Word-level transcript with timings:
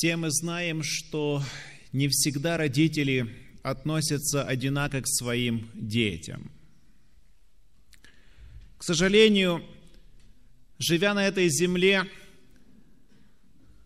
Все 0.00 0.14
мы 0.14 0.30
знаем, 0.30 0.84
что 0.84 1.42
не 1.92 2.06
всегда 2.06 2.56
родители 2.56 3.34
относятся 3.64 4.44
одинаково 4.44 5.00
к 5.00 5.08
своим 5.08 5.68
детям. 5.74 6.52
К 8.76 8.84
сожалению, 8.84 9.60
живя 10.78 11.14
на 11.14 11.26
этой 11.26 11.48
земле, 11.48 12.04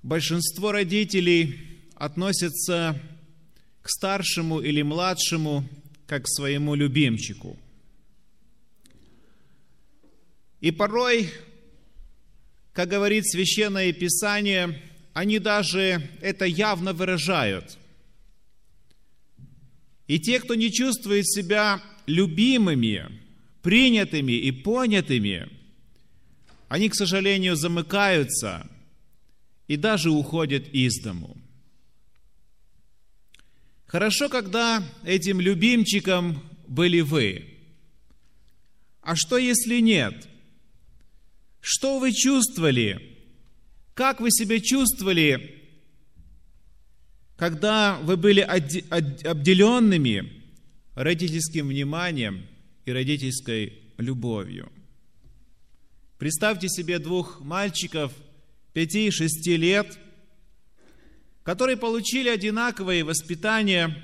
большинство 0.02 0.70
родителей 0.70 1.80
относятся 1.94 3.00
к 3.80 3.88
старшему 3.88 4.60
или 4.60 4.82
младшему 4.82 5.66
как 6.06 6.24
к 6.24 6.28
своему 6.28 6.74
любимчику. 6.74 7.58
И 10.60 10.72
порой, 10.72 11.30
как 12.74 12.90
говорит 12.90 13.26
Священное 13.26 13.94
Писание, 13.94 14.91
они 15.12 15.38
даже 15.38 16.08
это 16.20 16.44
явно 16.44 16.92
выражают. 16.92 17.78
И 20.06 20.18
те, 20.18 20.40
кто 20.40 20.54
не 20.54 20.72
чувствует 20.72 21.26
себя 21.28 21.82
любимыми, 22.06 23.20
принятыми 23.62 24.32
и 24.32 24.50
понятыми, 24.50 25.48
они, 26.68 26.88
к 26.88 26.94
сожалению, 26.94 27.56
замыкаются 27.56 28.68
и 29.68 29.76
даже 29.76 30.10
уходят 30.10 30.68
из 30.68 31.00
дому. 31.02 31.36
Хорошо, 33.86 34.30
когда 34.30 34.82
этим 35.04 35.40
любимчиком 35.40 36.42
были 36.66 37.00
вы. 37.00 37.44
А 39.02 39.14
что, 39.16 39.36
если 39.36 39.80
нет? 39.80 40.26
Что 41.60 41.98
вы 41.98 42.12
чувствовали? 42.12 43.11
Как 43.94 44.20
вы 44.20 44.30
себя 44.30 44.60
чувствовали, 44.60 45.62
когда 47.36 47.98
вы 48.02 48.16
были 48.16 48.40
обделенными 48.40 50.42
родительским 50.94 51.68
вниманием 51.68 52.46
и 52.84 52.92
родительской 52.92 53.82
любовью? 53.98 54.70
Представьте 56.18 56.68
себе 56.68 56.98
двух 56.98 57.40
мальчиков 57.40 58.12
пяти 58.72 59.08
и 59.08 59.10
шести 59.10 59.56
лет– 59.56 59.98
которые 61.42 61.76
получили 61.76 62.28
одинаковое 62.28 63.04
воспитание, 63.04 63.96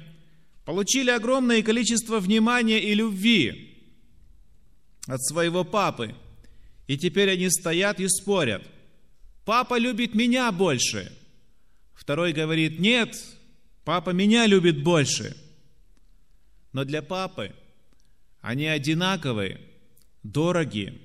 получили 0.64 1.10
огромное 1.10 1.62
количество 1.62 2.18
внимания 2.18 2.80
и 2.80 2.94
любви 2.94 3.76
от 5.06 5.24
своего 5.24 5.64
папы. 5.64 6.14
И 6.86 6.98
теперь 6.98 7.30
они 7.30 7.48
стоят 7.50 8.00
и 8.00 8.08
спорят. 8.08 8.66
Папа 9.48 9.78
любит 9.78 10.14
меня 10.14 10.52
больше. 10.52 11.10
Второй 11.94 12.34
говорит, 12.34 12.78
нет, 12.78 13.16
папа 13.82 14.10
меня 14.10 14.44
любит 14.44 14.82
больше. 14.82 15.34
Но 16.74 16.84
для 16.84 17.00
папы 17.00 17.54
они 18.42 18.66
одинаковые, 18.66 19.58
дорогие 20.22 20.98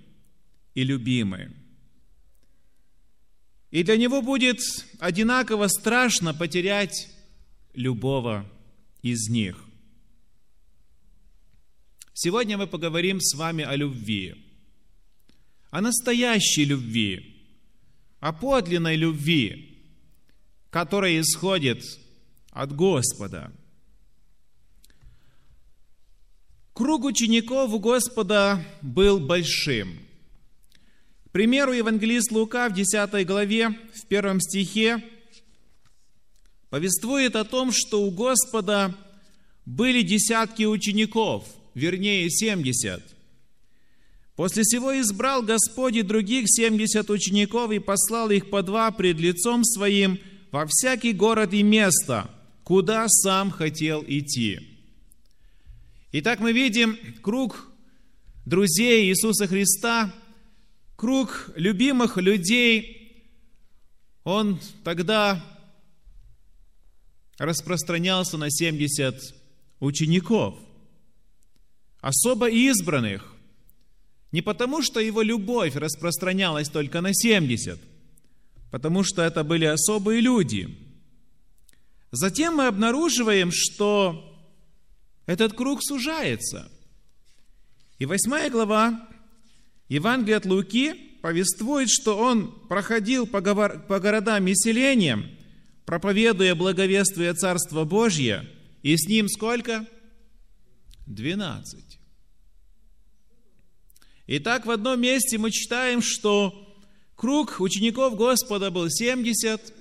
и 0.73 0.83
любимые. 0.83 1.53
И 3.71 3.81
для 3.81 3.95
него 3.95 4.21
будет 4.21 4.59
одинаково 4.99 5.69
страшно 5.69 6.33
потерять 6.33 7.15
любого 7.73 8.45
из 9.01 9.29
них. 9.29 9.63
Сегодня 12.13 12.57
мы 12.57 12.67
поговорим 12.67 13.21
с 13.21 13.37
вами 13.37 13.63
о 13.63 13.77
любви, 13.77 14.35
о 15.69 15.79
настоящей 15.79 16.65
любви, 16.65 17.32
о 18.23 18.31
подлинной 18.31 18.95
любви, 18.95 19.77
которая 20.69 21.19
исходит 21.19 21.83
от 22.51 22.75
Господа. 22.75 23.51
Круг 26.73 27.05
учеников 27.05 27.71
у 27.71 27.79
Господа 27.79 28.63
был 28.81 29.19
большим– 29.19 29.99
примеру, 31.33 31.73
евангелист 31.73 32.31
Лука 32.31 32.69
в 32.69 32.73
10 32.73 33.25
главе, 33.25 33.69
в 33.69 34.07
первом 34.07 34.39
стихе, 34.39 35.03
повествует 36.69 37.35
о 37.35 37.43
том, 37.43 37.71
что 37.73 38.03
у 38.03 38.11
Господа 38.11 38.95
были 39.65 40.03
десятки 40.03 40.63
учеников, 40.63 41.45
вернее, 41.73 42.29
70. 42.29 43.12
После 44.35 44.63
сего 44.63 44.99
избрал 44.99 45.43
Господь 45.43 45.95
и 45.95 46.01
других 46.01 46.45
70 46.47 47.09
учеников 47.09 47.71
и 47.71 47.79
послал 47.79 48.31
их 48.31 48.49
по 48.49 48.63
два 48.63 48.91
пред 48.91 49.19
лицом 49.19 49.63
своим 49.63 50.19
во 50.51 50.65
всякий 50.67 51.13
город 51.13 51.53
и 51.53 51.63
место, 51.63 52.29
куда 52.63 53.05
сам 53.07 53.51
хотел 53.51 54.03
идти. 54.07 54.59
Итак, 56.11 56.39
мы 56.39 56.51
видим 56.51 56.97
круг 57.21 57.67
друзей 58.45 59.09
Иисуса 59.09 59.47
Христа– 59.47 60.13
круг 61.03 61.51
любимых 61.57 62.15
людей, 62.15 63.25
он 64.23 64.57
тогда 64.85 65.45
распространялся 67.37 68.37
на 68.37 68.49
70 68.49 69.13
учеников, 69.81 70.57
особо 71.99 72.49
избранных, 72.49 73.32
не 74.33 74.41
потому 74.41 74.81
что 74.81 74.99
его 74.99 75.21
любовь 75.21 75.75
распространялась 75.75 76.67
только 76.67 77.01
на 77.01 77.13
70, 77.13 77.79
потому 78.71 79.03
что 79.03 79.21
это 79.21 79.43
были 79.43 79.65
особые 79.65 80.21
люди. 80.21 80.75
Затем 82.11 82.55
мы 82.55 82.65
обнаруживаем, 82.65 83.51
что 83.53 84.35
этот 85.27 85.53
круг 85.53 85.83
сужается. 85.83 86.69
И 87.99 88.07
восьмая 88.07 88.49
глава 88.49 89.07
Евангелие 89.87 90.37
от 90.37 90.45
Луки 90.45 90.93
повествует, 91.21 91.89
что 91.91 92.17
он 92.17 92.51
проходил 92.67 93.27
по, 93.27 93.39
городам 93.39 94.47
и 94.47 94.55
селениям, 94.55 95.29
проповедуя 95.85 96.55
благовествие 96.55 97.35
Царства 97.35 97.83
Божье, 97.83 98.49
и 98.81 98.97
с 98.97 99.07
ним 99.07 99.29
сколько? 99.29 99.85
Двенадцать. 101.05 101.99
Итак, 104.27 104.65
в 104.65 104.71
одном 104.71 105.01
месте 105.01 105.37
мы 105.37 105.51
читаем, 105.51 106.01
что 106.01 106.75
круг 107.15 107.59
учеников 107.59 108.15
Господа 108.15 108.71
был 108.71 108.89
70, 108.89 109.73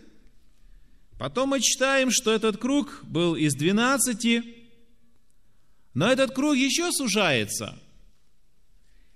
потом 1.18 1.50
мы 1.50 1.60
читаем, 1.60 2.10
что 2.10 2.32
этот 2.32 2.56
круг 2.56 3.00
был 3.04 3.36
из 3.36 3.54
12, 3.54 4.44
но 5.94 6.10
этот 6.10 6.32
круг 6.34 6.56
еще 6.56 6.90
сужается– 6.92 7.78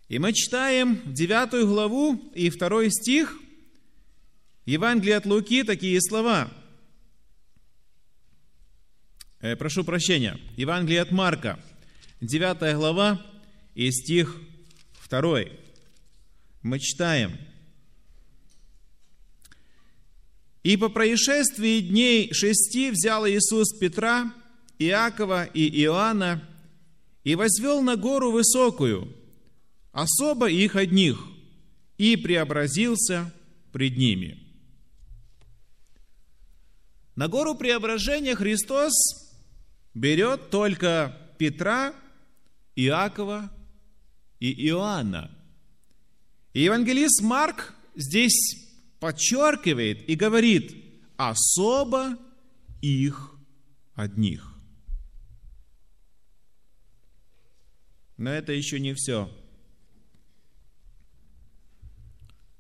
и 0.09 0.21
мы 0.21 0.33
читаем 0.33 1.03
9 1.05 1.67
главу 1.67 2.31
и 2.33 2.49
2 2.49 2.91
стих 2.91 3.41
Евангелия 4.65 5.17
от 5.17 5.27
Луки 5.27 5.65
такие 5.65 6.01
слова. 6.01 6.49
Э, 9.41 9.57
прошу 9.57 9.83
прощения, 9.83 10.39
Евангелие 10.57 11.03
от 11.03 11.11
Марка, 11.11 11.59
9 12.21 12.77
глава 12.77 13.21
и 13.75 13.91
стих 13.91 14.41
2. 15.09 15.45
Мы 16.63 16.79
читаем. 16.79 17.39
«И 20.63 20.77
по 20.77 20.89
происшествии 20.89 21.81
дней 21.81 22.33
шести 22.33 22.91
взял 22.91 23.27
Иисус 23.27 23.73
Петра, 23.79 24.33
Иакова 24.79 25.45
и 25.45 25.83
Иоанна 25.83 26.43
и 27.25 27.35
возвел 27.35 27.83
на 27.83 27.97
гору 27.97 28.33
высокую– 28.33 29.15
особо 29.97 30.51
их 30.51 30.77
одних, 30.77 31.19
и 31.97 32.17
преобразился 32.17 33.33
пред 33.73 33.97
ними. 33.97 34.39
На 37.15 37.29
гору 37.29 37.55
преображения 37.55 38.35
Христос 38.35 38.93
берет 39.95 40.51
только 40.51 41.17
Петра, 41.39 41.95
Иакова 42.75 43.51
и 44.41 44.69
Иоанна. 44.69 45.31
И 46.53 46.63
евангелист 46.63 47.23
Марк 47.23 47.75
здесь 47.95 48.67
подчеркивает 49.01 50.09
и 50.09 50.15
говорит 50.15 50.75
особо 51.17 52.19
их 52.81 53.35
одних. 53.95 54.53
Но 58.17 58.31
это 58.31 58.53
еще 58.53 58.81
не 58.81 58.95
все. 58.95 59.31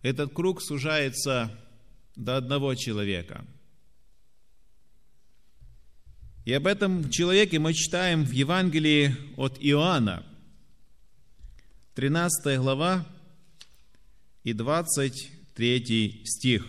этот 0.06 0.32
круг 0.32 0.62
сужается 0.62 1.50
до 2.14 2.36
одного 2.36 2.74
человека. 2.76 3.44
И 6.44 6.52
об 6.52 6.68
этом 6.68 7.10
человеке 7.10 7.58
мы 7.58 7.74
читаем 7.74 8.22
в 8.22 8.30
Евангелии 8.30 9.16
от 9.36 9.58
Иоанна, 9.58 10.24
13 11.96 12.58
глава 12.58 13.06
и 14.44 14.52
23 14.52 16.24
стих. 16.26 16.66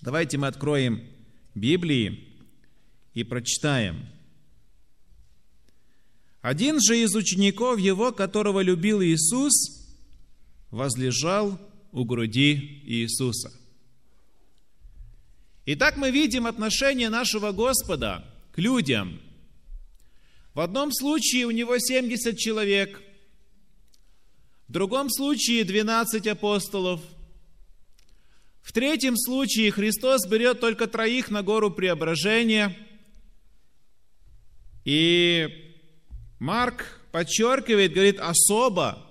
Давайте 0.00 0.38
мы 0.38 0.46
откроем 0.46 1.02
Библии 1.56 2.28
и 3.12 3.24
прочитаем. 3.24 4.06
Один 6.40 6.80
же 6.80 6.96
из 7.02 7.16
учеников 7.16 7.80
его, 7.80 8.12
которого 8.12 8.60
любил 8.60 9.02
Иисус, 9.02 9.52
возлежал 10.70 11.58
у 11.90 12.04
груди 12.04 12.84
Иисуса. 12.84 13.52
Итак, 15.66 15.96
мы 15.96 16.12
видим 16.12 16.46
отношение 16.46 17.08
нашего 17.08 17.50
Господа 17.50 18.24
к 18.52 18.58
людям. 18.58 19.20
В 20.54 20.60
одном 20.60 20.92
случае 20.92 21.46
у 21.46 21.50
него 21.50 21.76
70 21.80 22.38
человек, 22.38 23.02
в 24.70 24.72
другом 24.72 25.10
случае 25.10 25.64
12 25.64 26.28
апостолов, 26.28 27.00
в 28.62 28.72
третьем 28.72 29.16
случае 29.16 29.72
Христос 29.72 30.28
берет 30.28 30.60
только 30.60 30.86
троих 30.86 31.28
на 31.28 31.42
гору 31.42 31.72
преображения, 31.72 32.76
и 34.84 35.74
Марк 36.38 37.00
подчеркивает, 37.10 37.92
говорит, 37.92 38.20
особо 38.20 39.04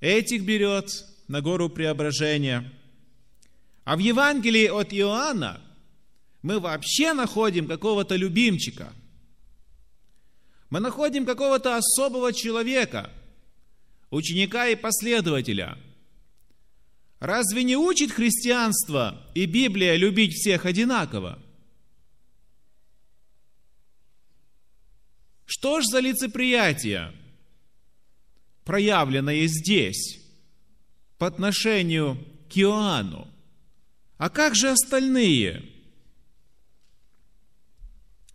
этих 0.00 0.42
берет 0.42 1.04
на 1.28 1.42
гору 1.42 1.68
преображения. 1.68 2.72
А 3.84 3.94
в 3.94 3.98
Евангелии 3.98 4.68
от 4.68 4.94
Иоанна 4.94 5.60
мы 6.40 6.60
вообще 6.60 7.12
находим 7.12 7.66
какого-то 7.66 8.16
любимчика. 8.16 8.90
Мы 10.70 10.80
находим 10.80 11.26
какого-то 11.26 11.76
особого 11.76 12.32
человека, 12.32 13.12
ученика 14.10 14.68
и 14.68 14.76
последователя. 14.76 15.78
Разве 17.20 17.64
не 17.64 17.76
учит 17.76 18.12
христианство 18.12 19.26
и 19.34 19.46
Библия 19.46 19.96
любить 19.96 20.34
всех 20.34 20.66
одинаково? 20.66 21.38
Что 25.44 25.80
ж 25.80 25.86
за 25.86 26.00
лицеприятие, 26.00 27.12
проявленное 28.64 29.46
здесь 29.46 30.20
по 31.16 31.26
отношению 31.26 32.16
к 32.48 32.56
Иоанну? 32.58 33.26
А 34.18 34.30
как 34.30 34.54
же 34.54 34.70
остальные? 34.70 35.64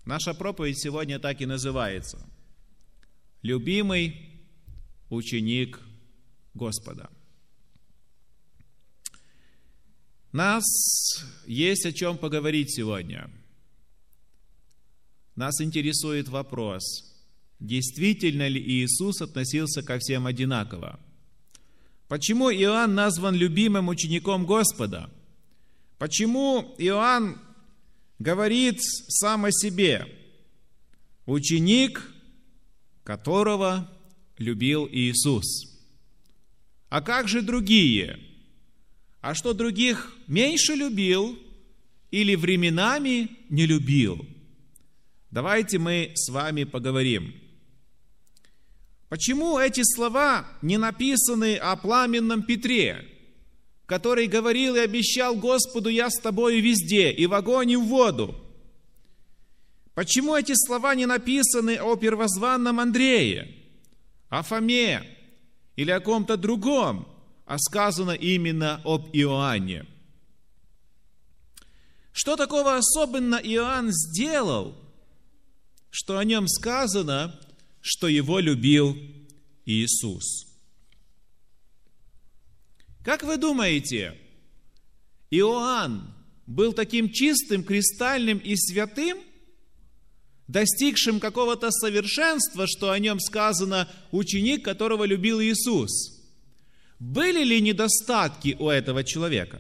Наша 0.06 0.34
проповедь 0.34 0.82
сегодня 0.82 1.20
так 1.20 1.40
и 1.40 1.46
называется. 1.46 2.20
Любимый 3.42 4.33
ученик 5.10 5.80
Господа. 6.54 7.10
Нас 10.32 10.64
есть 11.46 11.86
о 11.86 11.94
чем 11.94 12.18
поговорить 12.18 12.74
сегодня. 12.74 13.30
Нас 15.36 15.62
интересует 15.62 16.28
вопрос, 16.28 16.84
действительно 17.60 18.48
ли 18.48 18.62
Иисус 18.62 19.22
относился 19.22 19.84
ко 19.84 20.00
всем 20.00 20.26
одинаково? 20.26 21.00
Почему 22.08 22.52
Иоанн 22.52 22.94
назван 22.94 23.36
любимым 23.36 23.88
учеником 23.88 24.46
Господа– 24.46 25.10
Почему 26.04 26.76
Иоанн 26.80 27.40
говорит 28.20 28.82
сам 28.82 29.46
о 29.46 29.54
себе? 29.54 30.06
Ученик, 31.26 32.12
которого 33.06 33.90
любил 34.38 34.88
Иисус. 34.92 35.46
А 36.90 37.02
как 37.02 37.28
же 37.28 37.42
другие? 37.42 38.20
А 39.22 39.34
что 39.34 39.54
других 39.54 40.16
меньше 40.28 40.74
любил 40.76 41.40
или 42.12 42.36
временами 42.36 43.30
не 43.50 43.66
любил? 43.66 44.26
Давайте 45.32 45.80
мы 45.80 46.12
с 46.16 46.30
вами 46.30 46.64
поговорим. 46.64 47.34
Почему 49.10 49.58
эти 49.58 49.82
слова 49.84 50.48
не 50.62 50.78
написаны 50.78 51.56
о 51.56 51.76
пламенном 51.76 52.44
Петре? 52.44 53.14
который 53.86 54.28
говорил 54.28 54.76
и 54.76 54.80
обещал 54.80 55.36
Господу, 55.36 55.90
я 55.90 56.10
с 56.10 56.20
тобою 56.20 56.62
везде, 56.62 57.12
и 57.12 57.28
в 57.28 57.34
огонь, 57.34 57.72
и 57.72 57.76
в 57.76 57.84
воду. 57.84 58.36
Почему 59.94 60.36
эти 60.36 60.54
слова 60.56 60.96
не 60.96 61.06
написаны 61.06 61.78
о 61.78 61.96
первозванном 61.96 62.80
Андрее, 62.80 63.56
о 64.34 64.42
Фоме 64.42 65.04
или 65.76 65.92
о 65.92 66.00
ком-то 66.00 66.38
другом, 66.38 67.08
а 67.46 67.60
сказано 67.60 68.14
именно 68.14 68.82
об 68.84 69.10
Иоанне? 69.14 69.86
Что 72.14 72.36
такого 72.36 72.76
особенно 72.76 73.36
Иоанн 73.36 73.92
сделал, 73.92 74.76
что 75.92 76.18
о 76.18 76.24
нем 76.24 76.48
сказано, 76.48 77.40
что 77.80 78.08
его 78.08 78.40
любил 78.40 78.98
Иисус? 79.66 80.48
Как 83.04 83.22
вы 83.22 83.38
думаете, 83.38 84.18
Иоанн 85.30 86.12
был 86.48 86.74
таким 86.74 87.12
чистым, 87.12 87.64
кристальным 87.64 88.40
и 88.40 88.56
святым, 88.56 89.20
достигшим 90.54 91.20
какого-то 91.20 91.72
совершенства, 91.72 92.68
что 92.68 92.92
о 92.92 93.00
нем 93.00 93.20
сказано 93.20 93.90
ученик, 94.12 94.64
которого 94.64 95.04
любил 95.04 95.42
Иисус? 95.42 96.22
Были 97.00 97.44
ли 97.44 97.60
недостатки 97.60 98.56
у 98.60 98.70
этого 98.70 99.04
человека? 99.04 99.60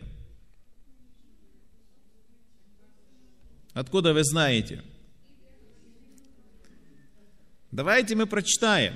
Откуда 3.73 4.13
вы 4.13 4.23
знаете? 4.23 4.83
Давайте 7.71 8.15
мы 8.15 8.27
прочитаем. 8.27 8.93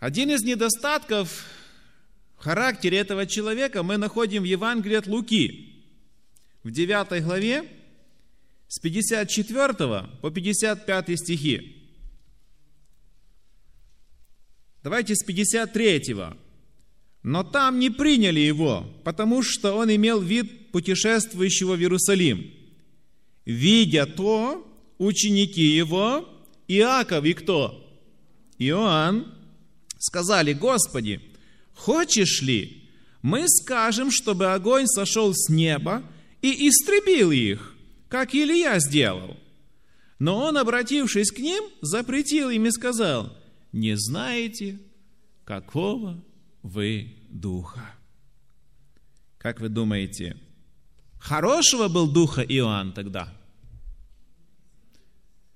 Один 0.00 0.30
из 0.30 0.42
недостатков 0.42 1.44
характере 2.36 2.98
этого 2.98 3.26
человека 3.26 3.84
мы 3.84 3.96
находим 3.96 4.42
в 4.42 4.46
Евангелии 4.46 4.96
от 4.96 5.06
Луки, 5.06 5.84
в 6.64 6.72
9 6.72 7.22
главе, 7.22 7.79
с 8.70 8.78
54 8.78 9.74
по 10.22 10.30
55 10.30 11.18
стихи. 11.18 11.76
Давайте 14.82 15.14
с 15.14 15.22
53. 15.22 16.14
Но 17.22 17.42
там 17.42 17.78
не 17.78 17.90
приняли 17.90 18.40
его, 18.40 18.86
потому 19.04 19.42
что 19.42 19.74
он 19.74 19.94
имел 19.94 20.22
вид 20.22 20.70
путешествующего 20.70 21.74
в 21.74 21.80
Иерусалим. 21.80 22.50
Видя 23.44 24.06
то, 24.06 24.66
ученики 24.96 25.76
его, 25.76 26.26
Иаков 26.68 27.26
и 27.26 27.34
кто? 27.34 27.86
Иоанн, 28.58 29.34
сказали, 29.98 30.54
Господи, 30.54 31.20
Хочешь 31.80 32.42
ли, 32.42 32.90
мы 33.22 33.48
скажем, 33.48 34.10
чтобы 34.10 34.52
огонь 34.52 34.86
сошел 34.86 35.32
с 35.34 35.48
неба 35.48 36.02
и 36.42 36.68
истребил 36.68 37.30
их, 37.30 37.74
как 38.10 38.34
Илья 38.34 38.78
сделал. 38.78 39.36
Но 40.18 40.38
он, 40.38 40.58
обратившись 40.58 41.30
к 41.30 41.38
ним, 41.38 41.64
запретил 41.80 42.50
им 42.50 42.66
и 42.66 42.70
сказал, 42.70 43.34
не 43.72 43.96
знаете, 43.96 44.78
какого 45.44 46.22
вы 46.62 47.16
духа. 47.30 47.94
Как 49.38 49.60
вы 49.60 49.70
думаете, 49.70 50.36
хорошего 51.18 51.88
был 51.88 52.12
духа 52.12 52.42
Иоанн 52.42 52.92
тогда? 52.92 53.32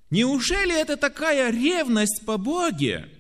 Неужели 0.09 0.81
это 0.81 0.97
такая 0.97 1.51
ревность 1.51 2.25
по 2.25 2.39
Боге, 2.39 3.11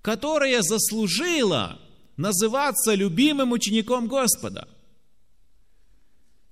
которая 0.00 0.62
заслужила 0.62 1.78
называться 2.18 2.94
любимым 2.94 3.52
учеником 3.52 4.06
Господа. 4.08 4.68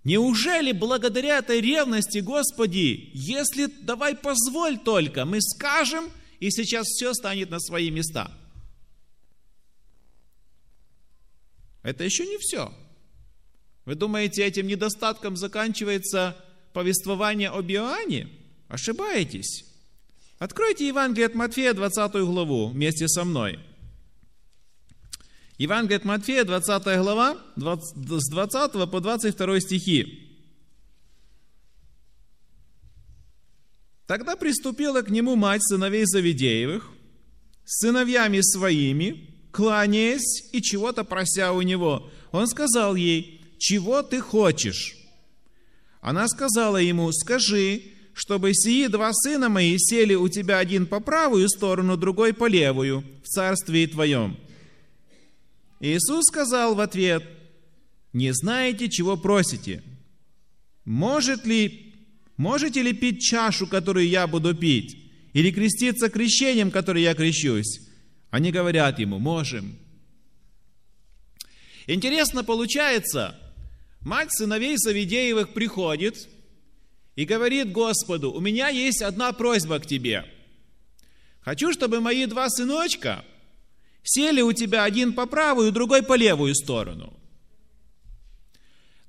Неужели 0.06 0.70
благодаря 0.70 1.38
этой 1.38 1.60
ревности, 1.60 2.18
Господи, 2.18 3.10
если 3.12 3.66
давай 3.66 4.14
позволь 4.14 4.78
только, 4.78 5.24
мы 5.24 5.40
скажем, 5.40 6.12
и 6.38 6.48
сейчас 6.52 6.86
все 6.86 7.12
станет 7.12 7.50
на 7.50 7.58
свои 7.58 7.90
места. 7.90 8.30
Это 11.82 12.04
еще 12.04 12.24
не 12.24 12.38
все. 12.38 12.72
Вы 13.84 13.96
думаете, 13.96 14.44
этим 14.44 14.68
недостатком 14.68 15.36
заканчивается 15.36 16.36
повествование 16.72 17.48
об 17.48 17.68
Иоанне? 17.68 18.28
Ошибаетесь. 18.68 19.64
Откройте 20.38 20.86
Евангелие 20.86 21.26
от 21.26 21.34
Матфея, 21.34 21.74
20 21.74 22.12
главу, 22.12 22.68
вместе 22.68 23.08
со 23.08 23.24
мной. 23.24 23.58
Евангелие 25.58 25.96
от 25.96 26.04
Матфея, 26.04 26.44
20 26.44 26.84
глава, 26.98 27.38
20, 27.56 28.20
с 28.20 28.28
20 28.30 28.90
по 28.90 29.00
22 29.00 29.60
стихи. 29.60 30.22
Тогда 34.06 34.36
приступила 34.36 35.00
к 35.00 35.10
нему 35.10 35.34
мать 35.34 35.62
сыновей 35.64 36.04
Завидеевых, 36.04 36.90
с 37.64 37.80
сыновьями 37.80 38.40
своими, 38.42 39.34
кланяясь 39.50 40.44
и 40.52 40.60
чего-то 40.60 41.04
прося 41.04 41.52
у 41.52 41.62
него. 41.62 42.10
Он 42.32 42.46
сказал 42.46 42.94
ей, 42.94 43.40
чего 43.58 44.02
ты 44.02 44.20
хочешь?» 44.20 44.94
Она 46.02 46.28
сказала 46.28 46.76
ему, 46.76 47.10
«Скажи, 47.12 47.82
чтобы 48.12 48.52
сии 48.54 48.86
два 48.88 49.12
сына 49.14 49.48
мои 49.48 49.76
сели 49.78 50.14
у 50.14 50.28
тебя 50.28 50.58
один 50.58 50.86
по 50.86 51.00
правую 51.00 51.48
сторону, 51.48 51.96
другой 51.96 52.34
по 52.34 52.46
левую, 52.46 53.02
в 53.24 53.26
царстве 53.26 53.86
твоем». 53.86 54.36
Иисус 55.80 56.24
сказал 56.26 56.74
в 56.74 56.80
ответ, 56.80 57.22
«Не 58.12 58.32
знаете, 58.32 58.88
чего 58.88 59.16
просите. 59.16 59.82
Может 60.84 61.44
ли, 61.44 61.94
можете 62.36 62.82
ли 62.82 62.92
пить 62.92 63.20
чашу, 63.20 63.66
которую 63.66 64.08
я 64.08 64.26
буду 64.26 64.54
пить, 64.54 64.96
или 65.32 65.50
креститься 65.50 66.08
крещением, 66.08 66.70
которое 66.70 67.02
я 67.02 67.14
крещусь?» 67.14 67.80
Они 68.30 68.50
говорят 68.50 68.98
ему, 68.98 69.18
«Можем». 69.18 69.76
Интересно 71.86 72.42
получается, 72.42 73.38
мать 74.00 74.32
сыновей 74.32 74.76
Савидеевых 74.76 75.52
приходит 75.52 76.28
и 77.14 77.24
говорит 77.24 77.70
Господу, 77.70 78.32
у 78.32 78.40
меня 78.40 78.68
есть 78.68 79.02
одна 79.02 79.32
просьба 79.32 79.78
к 79.78 79.86
тебе. 79.86 80.24
Хочу, 81.40 81.72
чтобы 81.72 82.00
мои 82.00 82.26
два 82.26 82.50
сыночка 82.50 83.24
сели 84.06 84.40
у 84.40 84.52
тебя 84.52 84.84
один 84.84 85.12
по 85.12 85.26
правую, 85.26 85.72
другой 85.72 86.02
по 86.02 86.14
левую 86.14 86.54
сторону. 86.54 87.12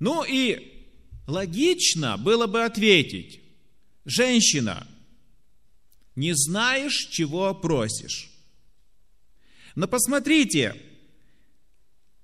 Ну 0.00 0.24
и 0.24 0.86
логично 1.26 2.16
было 2.16 2.46
бы 2.46 2.64
ответить, 2.64 3.40
женщина, 4.04 4.86
не 6.16 6.34
знаешь, 6.34 7.08
чего 7.10 7.54
просишь. 7.54 8.30
Но 9.74 9.86
посмотрите, 9.86 10.74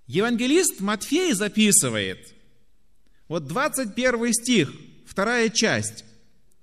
евангелист 0.07 0.81
Матфей 0.81 1.33
записывает, 1.33 2.35
вот 3.29 3.47
21 3.47 4.33
стих, 4.33 4.73
вторая 5.07 5.49
часть, 5.49 6.05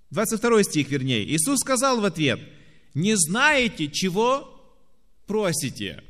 22 0.10 0.63
стих 0.63 0.89
вернее, 0.89 1.25
Иисус 1.25 1.60
сказал 1.60 2.01
в 2.01 2.06
ответ, 2.06 2.41
не 2.94 3.15
знаете, 3.15 3.88
чего 3.88 4.50
просите. 5.31 6.03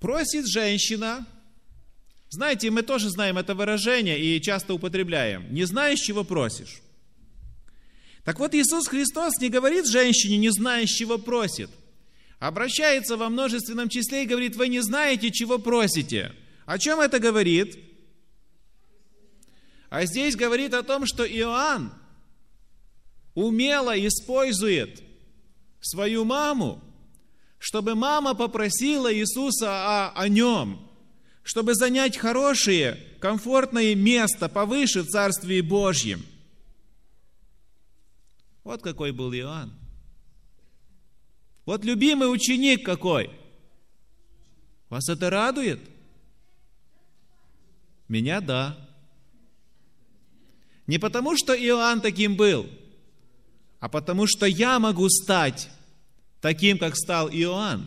Просит 0.00 0.46
женщина, 0.46 1.26
знаете, 2.30 2.70
мы 2.70 2.80
тоже 2.80 3.10
знаем 3.10 3.36
это 3.36 3.54
выражение 3.54 4.18
и 4.18 4.40
часто 4.40 4.72
употребляем. 4.72 5.52
Не 5.52 5.64
знаешь, 5.64 6.00
чего 6.00 6.24
просишь. 6.24 6.80
Так 8.24 8.38
вот, 8.38 8.54
Иисус 8.54 8.88
Христос 8.88 9.34
не 9.38 9.50
говорит 9.50 9.86
женщине, 9.86 10.38
не 10.38 10.48
знаешь, 10.48 10.88
чего 10.88 11.18
просит. 11.18 11.68
Обращается 12.38 13.18
во 13.18 13.28
множественном 13.28 13.90
числе 13.90 14.22
и 14.22 14.26
говорит, 14.26 14.56
вы 14.56 14.68
не 14.68 14.80
знаете, 14.80 15.30
чего 15.30 15.58
просите. 15.58 16.32
О 16.64 16.78
чем 16.78 17.00
это 17.00 17.18
говорит? 17.18 17.78
А 19.90 20.06
здесь 20.06 20.36
говорит 20.36 20.72
о 20.72 20.82
том, 20.82 21.04
что 21.04 21.26
Иоанн 21.26 21.92
умело 23.34 23.94
использует 24.06 25.02
свою 25.80 26.24
маму, 26.24 26.80
чтобы 27.58 27.94
мама 27.94 28.34
попросила 28.34 29.12
Иисуса 29.12 29.68
о, 29.68 30.12
о 30.14 30.28
нем, 30.28 30.88
чтобы 31.42 31.74
занять 31.74 32.16
хорошее, 32.16 32.98
комфортное 33.20 33.94
место 33.94 34.48
повыше 34.48 35.02
в 35.02 35.08
Царстве 35.08 35.62
Божьем– 35.62 36.24
вот 38.64 38.80
какой 38.82 39.12
был 39.12 39.32
Иоанн. 39.32 39.72
Вот 41.66 41.84
любимый 41.84 42.32
ученик 42.32 42.84
какой. 42.84 43.30
Вас 44.88 45.08
это 45.08 45.28
радует? 45.28 45.80
Меня 48.08 48.40
да. 48.40 48.78
Не 50.86 50.98
потому, 50.98 51.36
что 51.36 51.54
Иоанн 51.54 52.00
таким 52.00 52.36
был, 52.36 52.66
а 53.84 53.88
потому, 53.90 54.26
что 54.26 54.46
я 54.46 54.78
могу 54.78 55.10
стать 55.10 55.68
таким, 56.40 56.78
как 56.78 56.96
стал 56.96 57.28
Иоанн. 57.28 57.86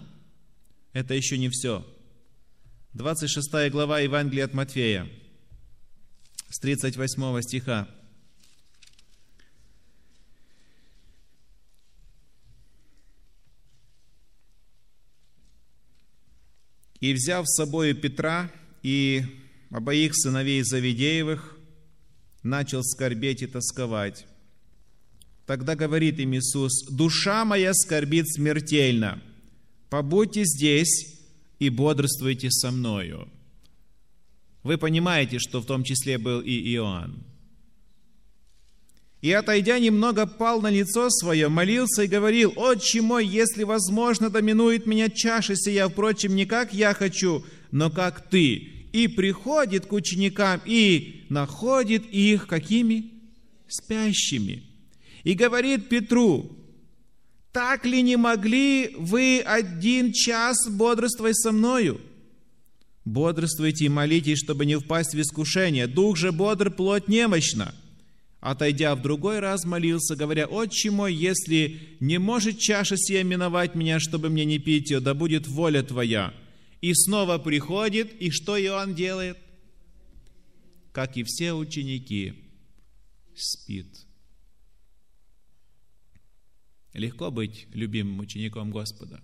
Это 0.93 1.15
еще 1.15 1.39
не 1.39 1.49
все. 1.49 1.83
26 2.93 3.71
глава 3.71 4.01
Евангелия 4.01 4.45
от 4.45 4.53
Матфея, 4.53 5.09
с 6.51 6.59
38 6.59 7.41
стиха. 7.41 7.89
И, 16.99 17.11
взяв 17.13 17.47
с 17.47 17.55
собой 17.55 17.95
Петра 17.95 18.51
и 18.83 19.23
обоих 19.71 20.11
сыновей 20.15 20.61
Завидеевых, 20.61 21.57
начал 22.43 22.83
скорбеть 22.83 23.41
и 23.41 23.47
тосковать. 23.47 24.27
Тогда 25.47 25.75
говорит 25.75 26.19
им 26.19 26.35
Иисус, 26.35 26.83
«Душа 26.89 27.45
моя 27.45 27.73
скорбит 27.73 28.27
смертельно, 28.27 29.23
побудьте 29.89 30.43
здесь 30.43 31.15
и 31.57 31.69
бодрствуйте 31.69 32.51
со 32.51 32.69
мною». 32.69 33.29
Вы 34.61 34.77
понимаете, 34.77 35.39
что 35.39 35.61
в 35.61 35.65
том 35.65 35.85
числе 35.85 36.17
был 36.17 36.41
и 36.41 36.51
Иоанн. 36.73 37.23
И, 39.21 39.31
отойдя 39.31 39.79
немного, 39.79 40.27
пал 40.27 40.61
на 40.61 40.69
лицо 40.69 41.09
свое, 41.09 41.47
молился 41.47 42.03
и 42.03 42.07
говорил, 42.07 42.51
«Отче 42.57 43.01
мой, 43.01 43.25
если 43.25 43.63
возможно, 43.63 44.29
доминует 44.29 44.85
меня 44.85 45.09
чаша 45.09 45.55
сия, 45.55 45.87
впрочем, 45.87 46.35
не 46.35 46.45
как 46.45 46.73
я 46.73 46.93
хочу, 46.93 47.45
но 47.71 47.89
как 47.89 48.29
ты». 48.29 48.73
И 48.91 49.07
приходит 49.07 49.85
к 49.85 49.93
ученикам 49.93 50.61
и 50.65 51.25
находит 51.29 52.05
их 52.11 52.47
какими? 52.47 53.11
Спящими. 53.67 54.63
И 55.23 55.33
говорит 55.33 55.89
Петру, 55.89 56.51
«Так 57.51 57.85
ли 57.85 58.01
не 58.01 58.17
могли 58.17 58.95
вы 58.97 59.39
один 59.39 60.13
час 60.13 60.69
бодрствовать 60.69 61.37
со 61.37 61.51
мною?» 61.51 61.99
Бодрствуйте 63.05 63.85
и 63.85 63.89
молитесь, 63.89 64.39
чтобы 64.39 64.65
не 64.65 64.77
впасть 64.77 65.13
в 65.13 65.21
искушение. 65.21 65.87
Дух 65.87 66.17
же 66.17 66.33
бодр, 66.33 66.69
плоть 66.69 67.07
немощна. 67.07 67.73
Отойдя 68.41 68.93
в 68.95 69.01
другой 69.01 69.39
раз, 69.39 69.63
молился, 69.63 70.15
говоря, 70.15 70.45
«Отче 70.45 70.91
мой, 70.91 71.13
если 71.13 71.79
не 72.01 72.17
может 72.17 72.59
чаша 72.59 72.97
сия 72.97 73.23
миновать 73.23 73.75
меня, 73.75 73.99
чтобы 73.99 74.29
мне 74.29 74.43
не 74.43 74.59
пить 74.59 74.91
ее, 74.91 74.99
да 74.99 75.13
будет 75.13 75.47
воля 75.47 75.83
Твоя». 75.83 76.33
И 76.81 76.93
снова 76.93 77.37
приходит, 77.37 78.13
и 78.21 78.29
что 78.29 78.61
Иоанн 78.61 78.93
делает? 78.93 79.37
Как 80.91 81.17
и 81.17 81.23
все 81.23 81.53
ученики, 81.53 82.33
спит. 83.35 84.06
Легко 86.97 87.31
быть 87.31 87.67
любимым 87.73 88.19
учеником 88.19 88.71
Господа. 88.71 89.21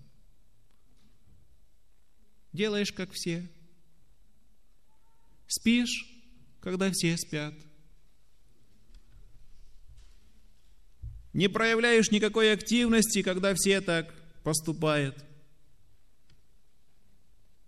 Делаешь, 2.54 2.92
как 2.92 3.12
все. 3.12 3.46
Спишь, 5.46 6.06
когда 6.60 6.90
все 6.90 7.16
спят– 7.18 7.54
Не 11.34 11.48
проявляешь 11.48 12.12
никакой 12.12 12.52
активности, 12.52 13.22
когда 13.22 13.54
все 13.56 13.80
так 13.80 14.14
поступают. 14.44 15.16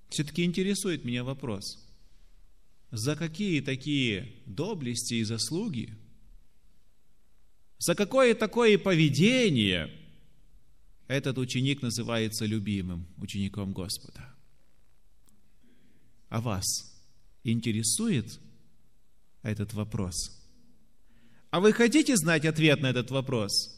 Все-таки 0.09 0.45
интересует 0.45 1.05
меня 1.05 1.25
вопрос. 1.25 1.85
За 2.93 3.17
какие 3.17 3.61
такие 3.61 4.33
доблести 4.47 5.15
и 5.15 5.25
заслуги, 5.25 5.93
за 7.79 7.95
какое 7.95 8.35
такое 8.35 8.79
поведение 8.79 9.91
этот 11.09 11.39
ученик 11.39 11.83
называется 11.83 12.47
любимым 12.47 13.07
учеником 13.19 13.73
Господа? 13.73 14.35
А 16.29 16.41
вас 16.41 16.65
интересует 17.45 18.41
этот 19.43 19.75
вопрос? 19.75 20.15
А 21.51 21.61
вы 21.61 21.73
хотите 21.73 22.17
знать 22.17 22.45
ответ 22.45 22.81
на 22.81 22.89
этот 22.89 23.11
вопрос? 23.11 23.73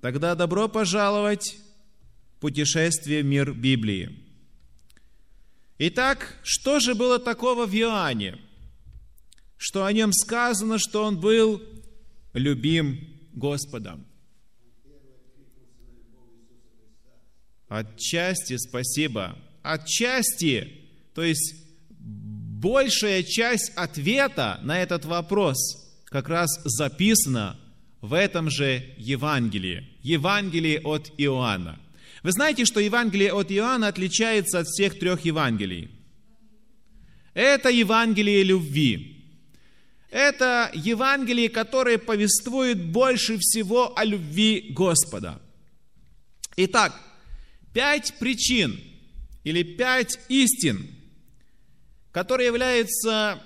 Тогда 0.00 0.34
добро 0.34 0.68
пожаловать 0.68 1.58
в 2.36 2.40
путешествие 2.40 3.22
в 3.22 3.26
мир 3.26 3.52
Библии. 3.52 4.24
Итак, 5.78 6.38
что 6.42 6.80
же 6.80 6.94
было 6.94 7.18
такого 7.18 7.66
в 7.66 7.74
Иоанне? 7.74 8.38
Что 9.56 9.84
о 9.84 9.92
нем 9.92 10.12
сказано, 10.12 10.78
что 10.78 11.04
он 11.04 11.20
был 11.20 11.62
любим 12.32 13.00
Господом. 13.32 14.06
Отчасти 17.68 18.56
спасибо. 18.56 19.38
Отчасти, 19.62 20.88
то 21.14 21.22
есть 21.22 21.54
большая 21.90 23.22
часть 23.22 23.72
ответа 23.76 24.58
на 24.62 24.82
этот 24.82 25.04
вопрос 25.04 25.56
как 26.06 26.28
раз 26.28 26.50
записано 26.64 27.56
в 28.00 28.14
этом 28.14 28.50
же 28.50 28.94
Евангелии, 28.96 29.88
Евангелии 30.02 30.80
от 30.82 31.12
Иоанна. 31.18 31.78
Вы 32.22 32.32
знаете, 32.32 32.64
что 32.64 32.80
Евангелие 32.80 33.32
от 33.32 33.52
Иоанна 33.52 33.88
отличается 33.88 34.58
от 34.58 34.66
всех 34.66 34.98
трех 34.98 35.24
Евангелий. 35.24 35.90
Это 37.34 37.70
Евангелие 37.70 38.42
любви. 38.42 39.19
Это 40.10 40.70
Евангелие, 40.74 41.48
которое 41.48 41.96
повествует 41.98 42.84
больше 42.84 43.38
всего 43.38 43.96
о 43.96 44.04
любви 44.04 44.68
Господа. 44.70 45.40
Итак, 46.56 46.92
пять 47.72 48.14
причин 48.18 48.80
или 49.44 49.62
пять 49.62 50.18
истин, 50.28 50.90
которые 52.10 52.48
являются 52.48 53.40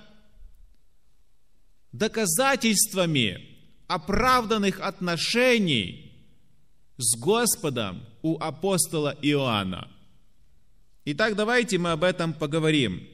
доказательствами 1.92 3.46
оправданных 3.86 4.80
отношений 4.80 6.12
с 6.96 7.18
Господом 7.18 8.04
у 8.22 8.38
апостола 8.38 9.16
Иоанна. 9.20 9.90
Итак, 11.04 11.36
давайте 11.36 11.76
мы 11.76 11.92
об 11.92 12.02
этом 12.02 12.32
поговорим. 12.32 13.06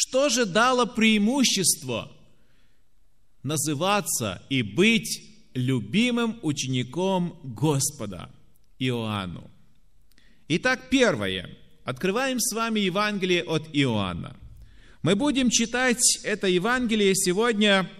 Что 0.00 0.28
же 0.28 0.46
дало 0.46 0.86
преимущество 0.86 2.08
называться 3.42 4.40
и 4.48 4.62
быть 4.62 5.24
любимым 5.54 6.38
учеником 6.42 7.36
Господа 7.42 8.30
Иоанну? 8.78 9.50
Итак, 10.46 10.88
первое. 10.88 11.50
Открываем 11.82 12.38
с 12.38 12.54
вами 12.54 12.78
Евангелие 12.78 13.42
от 13.42 13.68
Иоанна. 13.72 14.36
Мы 15.02 15.16
будем 15.16 15.50
читать 15.50 16.20
это 16.22 16.46
Евангелие 16.46 17.16
сегодня 17.16 17.90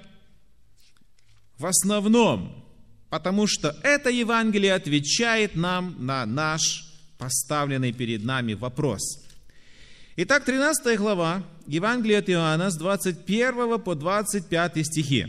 в 1.58 1.66
основном, 1.66 2.64
потому 3.10 3.48
что 3.48 3.76
это 3.82 4.08
Евангелие 4.08 4.74
отвечает 4.74 5.56
нам 5.56 5.96
на 6.06 6.24
наш 6.26 6.94
поставленный 7.18 7.92
перед 7.92 8.22
нами 8.22 8.54
вопрос. 8.54 9.26
Итак, 10.14 10.44
13 10.44 10.96
глава 10.96 11.42
Евангелия 11.68 12.20
от 12.20 12.30
Иоанна 12.30 12.70
с 12.70 12.76
21 12.76 13.78
по 13.78 13.94
25 13.94 14.86
стихи. 14.86 15.26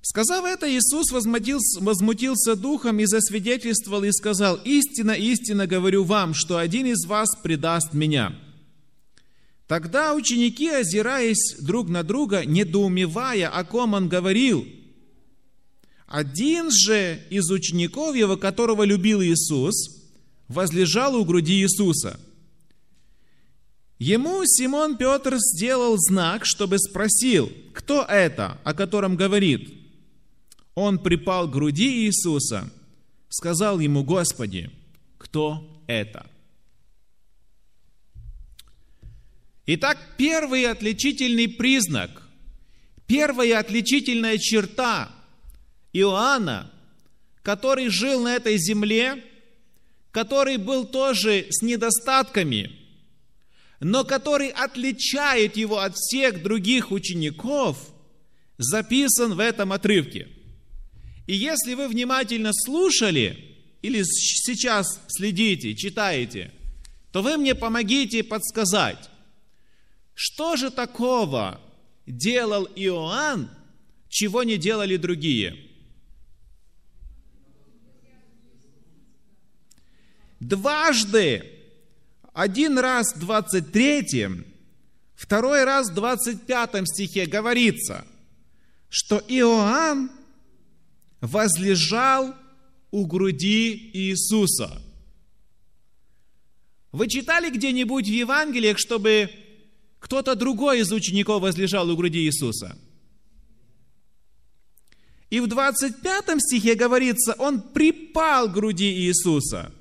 Сказав 0.00 0.44
это, 0.44 0.70
Иисус 0.70 1.10
возмутился, 1.10 2.54
духом 2.54 3.00
и 3.00 3.06
засвидетельствовал 3.06 4.04
и 4.04 4.12
сказал, 4.12 4.56
«Истинно, 4.64 5.10
истинно 5.10 5.66
говорю 5.66 6.04
вам, 6.04 6.34
что 6.34 6.58
один 6.58 6.86
из 6.86 7.04
вас 7.04 7.28
предаст 7.42 7.94
меня». 7.94 8.32
Тогда 9.66 10.14
ученики, 10.14 10.68
озираясь 10.68 11.56
друг 11.60 11.88
на 11.88 12.04
друга, 12.04 12.44
недоумевая, 12.44 13.48
о 13.48 13.64
ком 13.64 13.94
он 13.94 14.08
говорил, 14.08 14.66
один 16.06 16.70
же 16.70 17.20
из 17.28 17.50
учеников 17.50 18.14
его, 18.16 18.36
которого 18.36 18.84
любил 18.84 19.20
Иисус, 19.20 20.00
возлежал 20.48 21.16
у 21.16 21.24
груди 21.24 21.60
Иисуса. 21.60 22.18
Ему 24.00 24.46
Симон 24.46 24.96
Петр 24.96 25.36
сделал 25.36 25.98
знак, 25.98 26.46
чтобы 26.46 26.78
спросил, 26.78 27.52
кто 27.74 28.02
это, 28.02 28.58
о 28.64 28.72
котором 28.72 29.14
говорит. 29.14 29.74
Он 30.74 30.98
припал 30.98 31.46
к 31.46 31.52
груди 31.52 32.06
Иисуса, 32.06 32.72
сказал 33.28 33.78
ему, 33.78 34.02
Господи, 34.02 34.70
кто 35.18 35.82
это? 35.86 36.26
Итак, 39.66 39.98
первый 40.16 40.64
отличительный 40.64 41.48
признак, 41.48 42.22
первая 43.06 43.58
отличительная 43.58 44.38
черта 44.38 45.10
Иоанна, 45.92 46.70
который 47.42 47.90
жил 47.90 48.22
на 48.22 48.34
этой 48.34 48.56
земле, 48.56 49.22
который 50.10 50.56
был 50.56 50.86
тоже 50.86 51.48
с 51.50 51.60
недостатками, 51.60 52.79
но 53.80 54.04
который 54.04 54.50
отличает 54.50 55.56
его 55.56 55.78
от 55.78 55.96
всех 55.96 56.42
других 56.42 56.92
учеников, 56.92 57.78
записан 58.58 59.34
в 59.34 59.40
этом 59.40 59.72
отрывке. 59.72 60.28
И 61.26 61.34
если 61.34 61.74
вы 61.74 61.88
внимательно 61.88 62.50
слушали 62.52 63.56
или 63.80 64.02
сейчас 64.02 65.00
следите, 65.08 65.74
читаете, 65.74 66.52
то 67.10 67.22
вы 67.22 67.38
мне 67.38 67.54
помогите 67.54 68.22
подсказать, 68.22 69.08
что 70.14 70.56
же 70.56 70.70
такого 70.70 71.58
делал 72.06 72.68
Иоанн, 72.76 73.48
чего 74.10 74.42
не 74.42 74.58
делали 74.58 74.96
другие? 74.96 75.56
Дважды, 80.40 81.59
один 82.32 82.78
раз 82.78 83.14
в 83.14 83.20
23, 83.20 84.44
второй 85.14 85.64
раз 85.64 85.90
в 85.90 85.94
25 85.94 86.88
стихе 86.88 87.26
говорится, 87.26 88.04
что 88.88 89.22
Иоанн 89.28 90.10
возлежал 91.20 92.34
у 92.90 93.06
груди 93.06 93.90
Иисуса. 93.92 94.82
Вы 96.92 97.08
читали 97.08 97.50
где-нибудь 97.50 98.06
в 98.06 98.12
Евангелиях, 98.12 98.78
чтобы 98.78 99.30
кто-то 100.00 100.34
другой 100.34 100.80
из 100.80 100.90
учеников 100.90 101.42
возлежал 101.42 101.88
у 101.90 101.96
груди 101.96 102.20
Иисуса. 102.24 102.76
И 105.28 105.38
в 105.38 105.46
25 105.46 106.40
стихе 106.40 106.74
говорится, 106.74 107.34
он 107.38 107.60
припал 107.60 108.48
к 108.48 108.54
груди 108.54 108.90
Иисуса. 109.06 109.72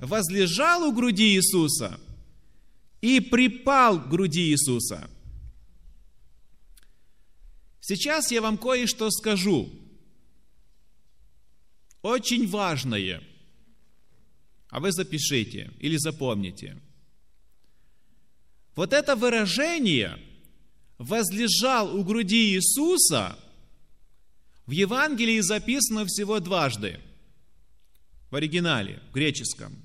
Возлежал 0.00 0.88
у 0.88 0.92
груди 0.92 1.34
Иисуса 1.34 2.00
и 3.00 3.20
припал 3.20 4.02
к 4.02 4.08
груди 4.08 4.50
Иисуса. 4.50 5.10
Сейчас 7.80 8.30
я 8.30 8.40
вам 8.40 8.56
кое-что 8.56 9.10
скажу. 9.10 9.70
Очень 12.02 12.48
важное. 12.48 13.22
А 14.68 14.80
вы 14.80 14.92
запишите 14.92 15.72
или 15.80 15.96
запомните– 15.96 16.76
вот 18.80 18.92
это 18.92 19.16
выражение 19.16 20.18
«возлежал 20.98 21.96
у 21.96 22.04
груди 22.04 22.54
Иисуса» 22.54 23.38
в 24.66 24.70
Евангелии 24.70 25.40
записано 25.40 26.06
всего 26.06 26.38
дважды. 26.38 27.00
В 28.30 28.36
оригинале, 28.36 29.02
в 29.10 29.12
греческом. 29.12 29.79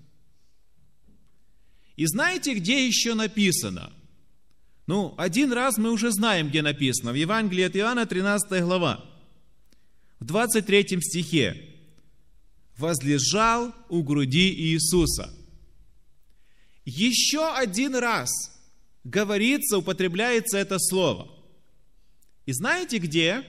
И 1.96 2.06
знаете, 2.06 2.54
где 2.54 2.86
еще 2.88 3.14
написано? 3.14 3.92
Ну, 4.88 5.14
один 5.18 5.52
раз 5.54 5.78
мы 5.78 5.92
уже 5.92 6.12
знаем, 6.12 6.50
где 6.50 6.62
написано. 6.62 7.12
В 7.12 7.16
Евангелии 7.16 7.64
от 7.64 7.76
Иоанна, 7.76 8.06
13 8.06 8.62
глава. 8.64 9.04
В 10.20 10.26
23 10.26 11.02
стихе. 11.02 11.72
«Возлежал 12.78 13.74
у 13.90 14.04
груди 14.04 14.54
Иисуса». 14.54 15.34
Еще 16.84 17.48
один 17.56 17.96
раз– 17.96 18.30
говорится, 19.06 19.78
употребляется 19.78 20.58
это 20.58 20.78
слово. 20.80 21.32
И 22.46 22.52
знаете 22.52 22.98
где? 22.98 23.44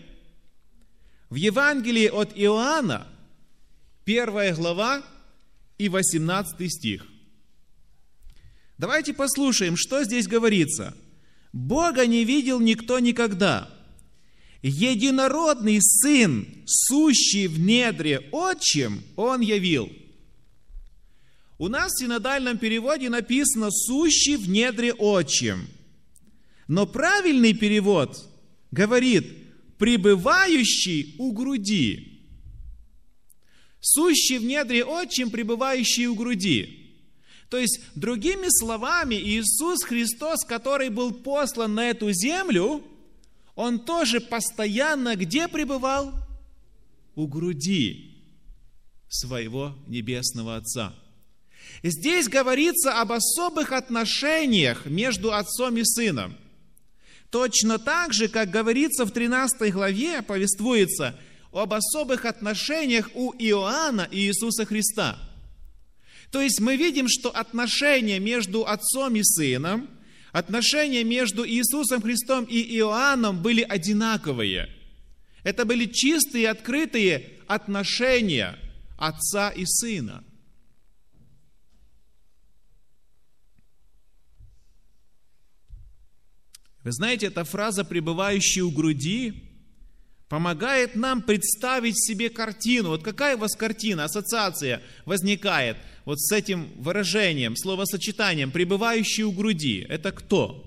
В 1.29 1.35
Евангелии 1.35 2.07
от 2.09 2.33
Иоанна, 2.39 3.09
первая 4.05 4.55
глава 4.55 5.03
и 5.79 5.89
18 5.89 6.73
стих. 6.73 7.07
Давайте 8.79 9.15
послушаем, 9.15 9.77
что 9.77 10.05
здесь 10.05 10.29
говорится. 10.29 10.95
Бога 11.53 12.07
не 12.07 12.25
видел 12.25 12.61
никто 12.61 12.99
никогда. 12.99 13.71
Единородный 14.63 15.79
Сын, 15.81 16.47
сущий 16.67 17.47
в 17.47 17.59
недре 17.59 18.29
отчим, 18.33 19.03
Он 19.17 19.41
явил– 19.41 19.91
у 21.59 21.69
нас 21.69 21.93
в 21.93 21.99
синодальном 22.01 22.59
переводе 22.59 23.09
написано 23.09 23.71
«сущий 23.71 24.37
в 24.37 24.49
недре 24.49 24.93
отчим». 24.93 25.67
Но 26.69 26.87
правильный 26.87 27.55
перевод 27.55 28.29
говорит 28.71 29.27
«пребывающий 29.79 31.15
у 31.19 31.33
груди». 31.33 32.13
Сущий 33.81 34.39
в 34.39 34.45
недре 34.45 34.85
отчим, 34.85 35.31
пребывающий 35.31 36.07
у 36.07 36.15
груди. 36.15 36.86
То 37.49 37.59
есть, 37.59 37.81
другими 37.95 38.47
словами, 38.49 39.15
Иисус 39.15 39.85
Христос, 39.85 40.45
который 40.45 40.89
был 40.89 41.13
послан 41.13 41.75
на 41.75 41.91
эту 41.91 42.13
землю, 42.13 42.83
Он 43.55 43.79
тоже 43.79 44.21
постоянно 44.21 45.17
где 45.17 45.49
пребывал? 45.49 46.13
У 47.15 47.27
груди 47.27 48.15
своего 49.09 49.75
Небесного 49.87 50.57
Отца– 50.57 50.95
Здесь 51.83 52.29
говорится 52.29 53.01
об 53.01 53.13
особых 53.13 53.73
отношениях 53.73 54.87
между 54.87 55.33
отцом 55.33 55.77
и 55.77 55.85
сыном. 55.85 56.37
Точно 57.31 57.79
так 57.79 58.13
же, 58.13 58.29
как 58.29 58.51
говорится 58.51 59.05
в 59.05 59.11
13 59.11 59.73
главе, 59.73 60.23
повествуется 60.23 61.19
об 61.53 61.75
особых 61.75 62.25
отношениях 62.25 63.11
у 63.15 63.33
Иоанна 63.33 64.09
и 64.11 64.21
Иисуса 64.21 64.65
Христа. 64.65 65.19
То 66.31 66.41
есть 66.41 66.61
мы 66.61 66.77
видим, 66.77 67.07
что 67.09 67.31
отношения 67.31 68.19
между 68.19 68.67
отцом 68.67 69.15
и 69.17 69.23
сыном, 69.23 69.89
отношения 70.33 71.05
между 71.05 71.47
Иисусом 71.47 72.03
Христом 72.03 72.45
и 72.45 72.61
Иоанном 72.79 73.43
были 73.43 73.63
одинаковые. 73.63 74.69
Это 75.45 75.65
были 75.65 75.87
чистые, 75.87 76.51
открытые 76.51 77.31
отношения 77.47 78.59
отца 78.99 79.51
и 79.51 79.65
сына. 79.65 80.25
Вы 86.83 86.93
знаете, 86.93 87.27
эта 87.27 87.45
фраза 87.45 87.85
«пребывающий 87.85 88.63
у 88.63 88.71
груди» 88.71 89.43
помогает 90.29 90.95
нам 90.95 91.23
представить 91.23 91.99
себе 91.99 92.31
картину. 92.31 92.91
Вот 92.91 93.03
какая 93.03 93.37
у 93.37 93.41
вас 93.41 93.57
картина, 93.57 94.05
ассоциация 94.05 94.83
возникает 95.05 95.77
вот 96.07 96.19
с 96.19 96.33
этим 96.33 96.73
выражением, 96.81 97.55
словосочетанием 97.55 98.51
«пребывающий 98.51 99.25
у 99.25 99.33
груди». 99.33 99.85
Это 99.87 100.11
кто? 100.11 100.65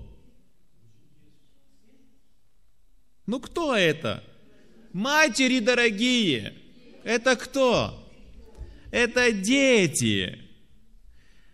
Ну 3.26 3.40
кто 3.40 3.74
это? 3.74 4.22
Матери 4.92 5.58
дорогие. 5.58 6.54
Это 7.02 7.34
кто? 7.34 8.08
Это 8.92 9.32
дети. 9.32 10.38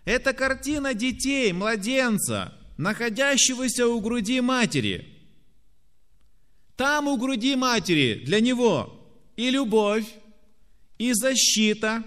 Это 0.04 0.34
картина 0.34 0.92
детей, 0.92 1.50
младенца– 1.54 2.52
находящегося 2.76 3.86
у 3.86 4.00
груди 4.00 4.40
матери. 4.40 5.06
Там 6.76 7.08
у 7.08 7.16
груди 7.16 7.56
матери 7.56 8.22
для 8.24 8.40
него 8.40 9.08
и 9.36 9.50
любовь, 9.50 10.06
и 10.98 11.12
защита, 11.12 12.04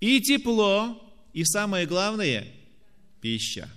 и 0.00 0.20
тепло, 0.20 1.03
и 1.34 1.44
самое 1.44 1.84
главное– 1.84 2.46
пища. 3.20 3.68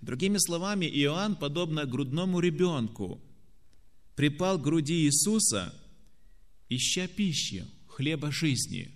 Другими 0.00 0.38
словами, 0.38 0.86
Иоанн, 0.86 1.34
подобно 1.34 1.84
грудному 1.84 2.38
ребенку, 2.38 3.20
припал 4.14 4.58
к 4.58 4.62
груди 4.62 5.06
Иисуса, 5.06 5.74
ища 6.68 7.08
пищи, 7.08 7.66
хлеба 7.88 8.30
жизни. 8.30 8.94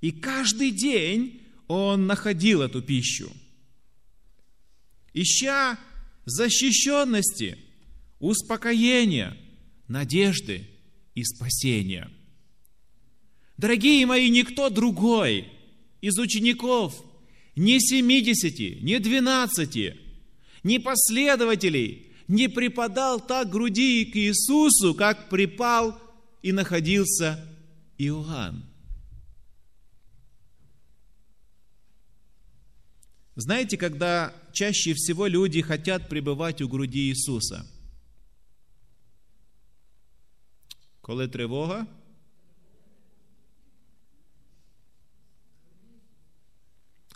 И 0.00 0.10
каждый 0.10 0.72
день 0.72 1.42
он 1.68 2.08
находил 2.08 2.60
эту 2.60 2.82
пищу. 2.82 3.32
Ища 5.12 5.78
защищенности, 6.24 7.56
успокоения, 8.18 9.36
надежды 9.86 10.68
и 11.14 11.22
спасения. 11.22 12.10
Дорогие 13.60 14.06
мои, 14.06 14.30
никто 14.30 14.70
другой 14.70 15.52
из 16.00 16.18
учеников, 16.18 17.04
ни 17.56 17.78
семидесяти, 17.78 18.78
ни 18.80 18.96
двенадцати, 18.96 20.00
ни 20.62 20.78
последователей 20.78 22.10
не 22.26 22.48
припадал 22.48 23.20
так 23.20 23.50
груди 23.50 24.06
к 24.06 24.16
Иисусу, 24.16 24.94
как 24.94 25.28
припал 25.28 26.00
и 26.40 26.52
находился 26.52 27.46
Иоанн. 27.98 28.64
Знаете, 33.34 33.76
когда 33.76 34.34
чаще 34.54 34.94
всего 34.94 35.26
люди 35.26 35.60
хотят 35.60 36.08
пребывать 36.08 36.62
у 36.62 36.68
груди 36.68 37.10
Иисуса? 37.10 37.66
Коли 41.02 41.26
тривога? 41.26 41.86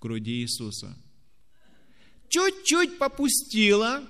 Груди 0.04 0.42
Иисуса. 0.42 0.96
Чуть-чуть 2.28 2.98
попустила, 2.98 4.02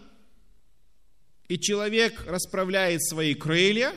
и 1.48 1.58
человек 1.58 2.26
расправляет 2.26 3.02
свои 3.02 3.34
крылья 3.34 3.94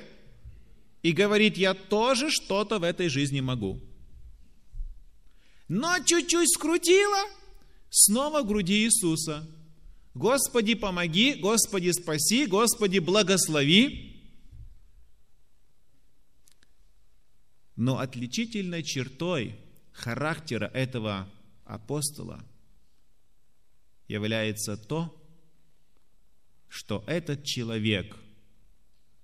и 1.01 1.11
говорит, 1.11 1.57
я 1.57 1.73
тоже 1.73 2.29
что-то 2.29 2.79
в 2.79 2.83
этой 2.83 3.09
жизни 3.09 3.41
могу. 3.41 3.81
Но 5.67 5.97
чуть-чуть 5.99 6.53
скрутила– 6.53 7.25
снова 7.89 8.41
в 8.41 8.47
груди 8.47 8.85
Иисуса. 8.85 9.47
Господи, 10.13 10.73
помоги, 10.73 11.35
Господи, 11.35 11.91
спаси, 11.91 12.47
Господи, 12.47 12.99
благослови. 12.99 14.13
Но 17.75 17.99
отличительной 17.99 18.81
чертой 18.81 19.59
характера 19.91 20.71
этого 20.73 21.29
апостола 21.67 22.43
является 24.07 24.77
то, 24.77 25.13
что 26.69 27.03
этот 27.07 27.43
человек 27.43 28.15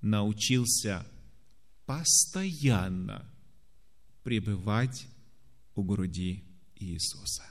научился 0.01 1.05
постоянно 1.85 3.29
пребывать 4.23 5.07
у 5.75 5.83
груди 5.83 6.43
Иисуса. 6.75 7.43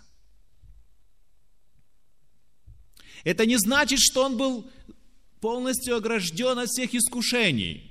Это 3.24 3.46
не 3.46 3.56
значит, 3.56 4.00
что 4.00 4.24
он 4.24 4.36
был 4.36 4.70
полностью 5.40 5.96
огражден 5.96 6.58
от 6.58 6.68
всех 6.68 6.94
искушений. 6.94 7.88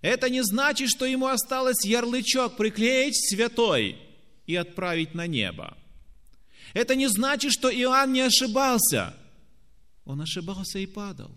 Это 0.00 0.30
не 0.30 0.42
значит, 0.42 0.88
что 0.88 1.04
ему 1.04 1.26
осталось 1.26 1.84
ярлычок 1.84 2.56
приклеить 2.56 3.16
святой 3.16 3.98
и 4.46 4.56
отправить 4.56 5.14
на 5.14 5.26
небо. 5.26 5.76
Это 6.74 6.94
не 6.94 7.08
значит, 7.08 7.52
что 7.52 7.70
Иоанн 7.70 8.12
не 8.12 8.20
ошибался. 8.20 9.14
Он 10.04 10.20
ошибался 10.20 10.78
и 10.78 10.86
падал. 10.86 11.30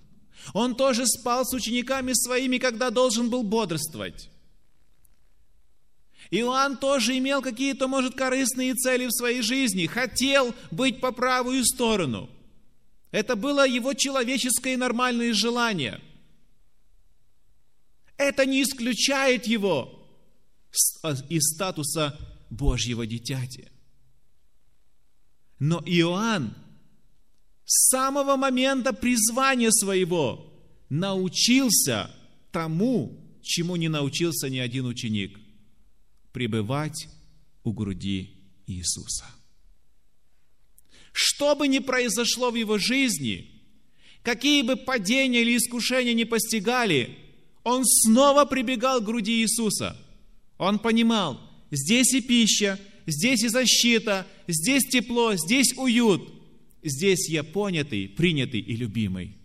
Он 0.53 0.75
тоже 0.75 1.05
спал 1.05 1.45
с 1.45 1.53
учениками 1.53 2.13
своими, 2.13 2.57
когда 2.57 2.89
должен 2.89 3.29
был 3.29 3.43
бодрствовать. 3.43 4.29
Иоанн 6.31 6.77
тоже 6.77 7.17
имел 7.17 7.41
какие-то, 7.41 7.87
может, 7.87 8.15
корыстные 8.15 8.73
цели 8.75 9.05
в 9.05 9.11
своей 9.11 9.41
жизни, 9.41 9.85
хотел 9.85 10.53
быть 10.71 10.99
по 11.01 11.11
правую 11.11 11.63
сторону– 11.65 12.29
это 13.13 13.35
было 13.35 13.65
его 13.67 13.93
человеческое 13.93 14.73
и 14.73 14.77
нормальное 14.77 15.33
желание. 15.33 16.01
Это 18.17 18.43
не 18.47 18.63
исключает 18.63 19.45
его 19.45 20.03
а, 21.03 21.13
из 21.29 21.43
статуса 21.53 22.17
Божьего 22.49 23.05
дитяти. 23.05 23.67
Но 25.65 25.81
Иоанн 25.85 26.53
с 27.63 27.87
самого 27.87 28.35
момента 28.35 28.91
призвания 28.91 29.71
своего 29.71 30.53
научился 30.89 32.11
тому, 32.51 33.17
чему 33.41 33.77
не 33.77 33.87
научился 33.87 34.49
ни 34.49 34.57
один 34.57 34.85
ученик– 34.85 35.39
пребывать 36.33 37.07
у 37.63 37.71
груди 37.71 38.31
Иисуса. 38.67 39.23
Что 41.13 41.55
бы 41.55 41.69
ни 41.69 41.79
произошло 41.79 42.51
в 42.51 42.55
его 42.55 42.77
жизни, 42.77 43.49
какие 44.21 44.63
бы 44.63 44.75
падения 44.75 45.43
или 45.43 45.55
искушения 45.55 46.13
не 46.13 46.25
постигали, 46.25 47.17
он 47.63 47.85
снова 47.85 48.43
прибегал 48.43 48.99
к 48.99 49.05
груди 49.05 49.41
Иисуса. 49.41 49.95
Он 50.57 50.77
понимал, 50.77 51.39
здесь 51.71 52.13
и 52.13 52.19
пища, 52.19 52.77
здесь 53.05 53.43
и 53.43 53.47
защита, 53.47 54.27
здесь 54.47 54.83
тепло, 54.85 55.35
здесь 55.35 55.73
уют, 55.77 56.21
здесь 56.83 57.29
я 57.29 57.43
понятый, 57.43 58.07
принятый 58.07 58.59
и 58.59 58.75
любимый. 58.75 59.37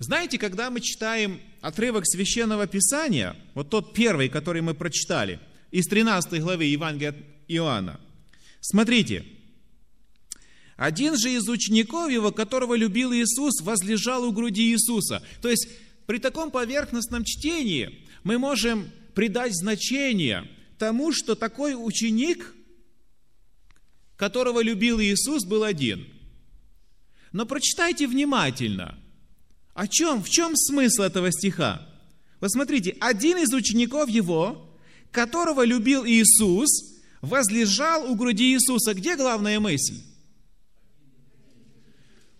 Знаете, 0.00 0.38
когда 0.38 0.70
мы 0.70 0.80
читаем 0.80 1.40
отрывок 1.60 2.06
Священного 2.06 2.66
Писания, 2.66 3.36
вот 3.54 3.68
тот 3.68 3.92
первый, 3.92 4.30
который 4.30 4.62
мы 4.62 4.72
прочитали, 4.72 5.38
из 5.70 5.86
13 5.86 6.40
главы 6.40 6.64
Евангелия 6.64 7.14
Иоанна, 7.48 8.00
смотрите, 8.60 9.26
один 10.78 11.18
же 11.18 11.30
из 11.30 11.46
учеников 11.46 12.10
его, 12.10 12.32
которого 12.32 12.74
любил 12.74 13.12
Иисус, 13.12 13.60
возлежал 13.60 14.24
у 14.24 14.32
груди 14.32 14.72
Иисуса. 14.72 15.22
То 15.42 15.50
есть 15.50 15.68
при 16.10 16.18
таком 16.18 16.50
поверхностном 16.50 17.22
чтении 17.22 18.04
мы 18.24 18.36
можем 18.36 18.90
придать 19.14 19.54
значение 19.54 20.50
тому, 20.76 21.12
что 21.12 21.36
такой 21.36 21.76
ученик, 21.76 22.52
которого 24.16 24.60
любил 24.60 25.00
Иисус, 25.00 25.44
был 25.44 25.62
один. 25.62 26.04
Но 27.30 27.46
прочитайте 27.46 28.08
внимательно– 28.08 28.98
о 29.74 29.86
чем? 29.86 30.20
В 30.20 30.28
чем 30.28 30.56
смысл 30.56 31.02
этого 31.02 31.30
стиха? 31.30 31.88
Вот 32.40 32.50
смотрите, 32.50 32.96
один 32.98 33.38
из 33.38 33.54
учеников 33.54 34.08
его, 34.08 34.76
которого 35.12 35.64
любил 35.64 36.04
Иисус, 36.04 36.98
возлежал 37.20 38.10
у 38.10 38.16
груди 38.16 38.52
Иисуса. 38.52 38.94
Где 38.94 39.14
главная 39.14 39.60
мысль? 39.60 40.02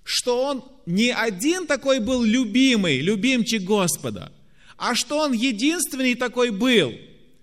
Что 0.02 0.44
он 0.44 0.64
не 0.90 1.12
один 1.12 1.66
такой 1.66 2.00
был 2.00 2.22
любимый, 2.22 3.00
любимчик 3.00 3.62
Господа, 3.62 4.32
а 4.76 4.94
что 4.94 5.20
он 5.20 5.32
единственный 5.32 6.14
такой 6.14 6.50
был 6.50 6.92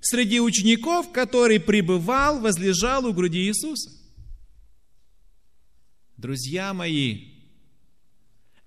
среди 0.02 0.40
учеников, 0.40 1.12
который 1.12 1.60
пребывал, 1.60 2.40
возлежал 2.40 3.06
у 3.06 3.14
груди 3.14 3.48
Иисуса. 3.48 3.92
Друзья 6.18 6.74
мои, 6.74 7.26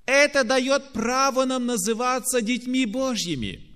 это 0.07 0.45
дает 0.45 0.93
право 0.93 1.45
нам 1.45 1.67
называться 1.67 2.43
детьми 2.43 2.87
Божьими. 2.87 3.67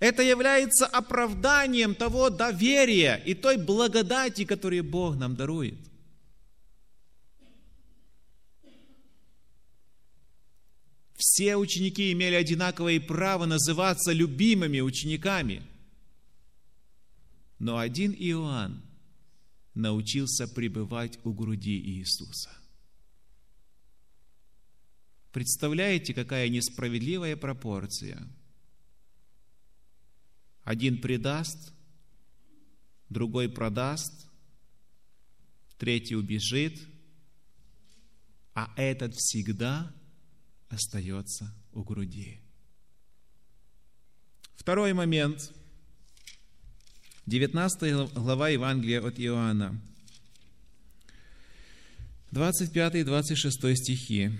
Это 0.00 0.22
является 0.22 0.86
оправданием 0.86 1.94
того 1.94 2.30
доверия 2.30 3.22
и 3.24 3.34
той 3.34 3.56
благодати, 3.56 4.44
которую 4.44 4.84
Бог 4.84 5.16
нам 5.16 5.36
дарует. 5.36 5.78
Все 11.26 11.56
ученики 11.56 12.12
имели 12.12 12.34
одинаковое 12.34 13.00
право 13.00 13.46
называться 13.46 14.12
любимыми 14.12 14.80
учениками. 14.80 15.66
Но 17.58 17.78
один 17.78 18.12
Иоанн 18.12 18.82
научился 19.72 20.46
пребывать 20.46 21.18
у 21.24 21.32
груди 21.32 21.80
Иисуса. 21.80 22.50
Представляете, 25.32 26.12
какая 26.12 26.50
несправедливая 26.50 27.38
пропорция? 27.38 28.28
Один 30.62 31.00
предаст, 31.00 31.72
другой 33.08 33.48
продаст, 33.48 34.28
третий 35.78 36.16
убежит, 36.16 36.86
а 38.52 38.70
этот 38.76 39.14
всегда 39.14 39.90
остается 40.74 41.52
у 41.72 41.82
груди. 41.82 42.40
Второй 44.56 44.92
момент. 44.92 45.52
19 47.26 48.12
глава 48.12 48.50
Евангелия 48.50 49.00
от 49.00 49.18
Иоанна. 49.18 49.80
25 52.32 52.96
и 52.96 53.04
26 53.04 53.76
стихи. 53.76 54.30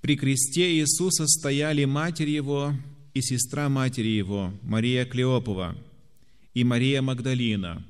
При 0.00 0.16
кресте 0.16 0.72
Иисуса 0.72 1.26
стояли 1.26 1.84
матерь 1.84 2.28
Его 2.28 2.74
и 3.14 3.22
сестра 3.22 3.68
матери 3.68 4.08
Его, 4.08 4.52
Мария 4.62 5.06
Клеопова, 5.06 5.76
и 6.52 6.62
Мария 6.62 7.00
Магдалина. 7.00 7.82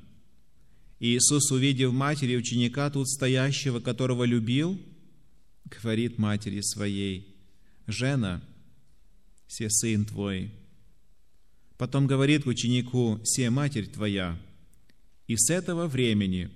Иисус, 1.05 1.51
увидев 1.51 1.93
матери 1.93 2.35
ученика 2.35 2.89
тут 2.89 3.07
стоящего, 3.07 3.79
которого 3.79 4.23
любил, 4.23 4.81
говорит 5.65 6.17
матери 6.17 6.61
своей, 6.61 7.35
«Жена, 7.85 8.41
се 9.47 9.69
сын 9.69 10.05
твой». 10.05 10.51
Потом 11.77 12.07
говорит 12.07 12.47
ученику, 12.47 13.19
«Се 13.23 13.51
матерь 13.51 13.85
твоя». 13.85 14.41
И 15.27 15.35
с 15.37 15.51
этого 15.51 15.85
времени 15.87 16.49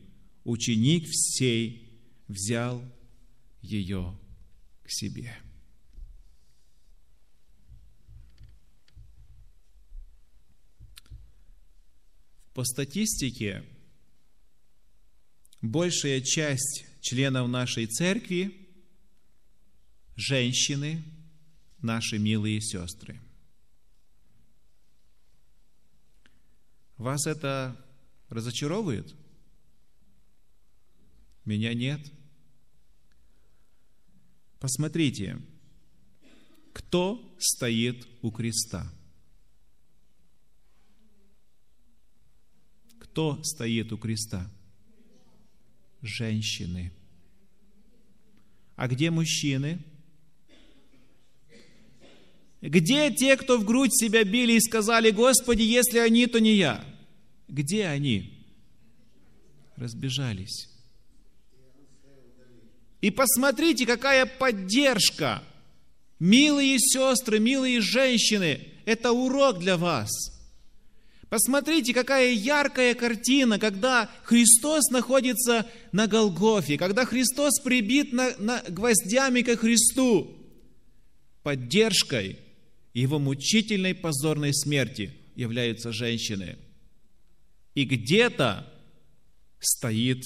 ученик 0.44 1.08
всей 1.08 1.88
взял 2.28 2.84
ее 3.62 4.18
к 4.84 4.90
себе. 4.90 5.36
По 12.56 12.64
статистике, 12.64 13.64
большая 15.62 16.22
часть 16.22 16.86
членов 17.02 17.50
нашей 17.50 17.88
церкви– 17.88 18.56
женщины, 20.16 21.04
наши 21.82 22.18
милые 22.20 22.62
сестры. 22.62 23.20
Вас 26.98 27.26
это 27.26 27.76
разочаровывает? 28.28 29.16
Меня 31.46 31.74
нет. 31.74 32.02
Посмотрите, 34.60 35.42
кто 36.74 37.36
стоит 37.40 38.06
у 38.22 38.32
креста– 38.32 38.92
Кто 43.20 43.44
стоит 43.44 43.92
у 43.92 43.98
креста? 43.98 44.50
Женщины. 46.02 46.92
А 48.76 48.88
где 48.88 49.12
мужчины? 49.12 49.80
Где 52.62 53.12
те, 53.14 53.38
кто 53.38 53.58
в 53.58 53.66
грудь 53.66 53.94
себя 53.94 54.24
били 54.24 54.54
и 54.54 54.60
сказали, 54.60 55.12
Господи, 55.12 55.62
если 55.62 56.00
они, 56.00 56.28
то 56.28 56.40
не 56.40 56.56
я? 56.56 56.84
Где 57.48 57.88
они? 57.88 58.46
Разбежались. 59.76 60.70
И 63.02 63.12
посмотрите, 63.12 63.86
какая 63.86 64.26
поддержка. 64.26 65.44
Милые 66.20 66.80
сестры, 66.80 67.40
милые 67.40 67.80
женщины, 67.80 68.68
это 68.86 69.12
урок 69.12 69.60
для 69.60 69.78
вас– 69.78 70.10
Посмотрите, 71.30 71.94
какая 71.94 72.34
яркая 72.34 72.96
картина, 72.96 73.60
когда 73.60 74.10
Христос 74.24 74.90
находится 74.90 75.68
на 75.92 76.08
Голгофе, 76.08 76.78
когда 76.78 77.06
Христос 77.06 77.60
прибит 77.62 78.12
на, 78.14 78.36
на 78.38 78.64
гвоздями 78.68 79.42
ко 79.42 79.56
Христу. 79.56 80.36
Поддержкой 81.44 82.40
его 82.94 83.20
мучительной 83.20 83.94
позорной 83.94 84.54
смерти 84.54 85.14
являются 85.36 85.92
женщины. 85.92 86.58
И 87.76 87.86
где-то 87.86 88.68
стоит 89.60 90.24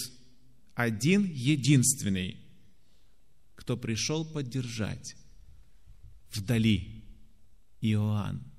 один 0.73 1.25
единственный, 1.25 2.37
кто 3.55 3.75
пришел 3.75 4.25
поддержать 4.25 5.15
вдали 6.31 7.03
Иоанн. 7.81 8.52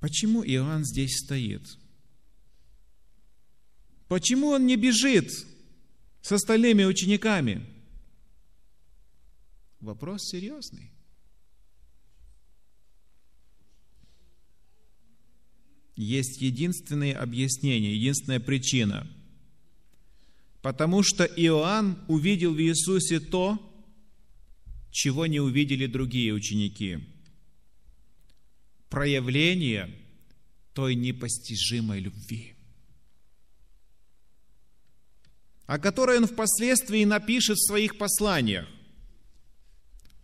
Почему 0.00 0.42
Иоанн 0.42 0.84
здесь 0.84 1.18
стоит? 1.18 1.62
Почему 4.08 4.48
он 4.48 4.66
не 4.66 4.76
бежит 4.76 5.30
с 6.22 6.32
остальными 6.32 6.84
учениками? 6.84 7.64
Вопрос 9.78 10.22
серьезный. 10.24 10.90
Есть 15.96 16.40
единственное 16.40 17.14
объяснение, 17.14 17.94
единственная 17.94 18.40
причина. 18.40 19.06
Потому 20.62 21.02
что 21.02 21.24
Иоанн 21.24 22.02
увидел 22.08 22.54
в 22.54 22.60
Иисусе 22.60 23.20
то, 23.20 23.58
чего 24.90 25.26
не 25.26 25.40
увидели 25.40 25.86
другие 25.86 26.32
ученики– 26.32 27.00
проявление 28.90 29.88
той 30.74 30.94
непостижимой 30.94 32.00
любви, 32.00 32.54
о 35.66 35.78
которой 35.78 36.18
он 36.18 36.26
впоследствии 36.26 37.04
напишет 37.04 37.56
в 37.56 37.66
своих 37.66 37.96
посланиях. 37.96 38.66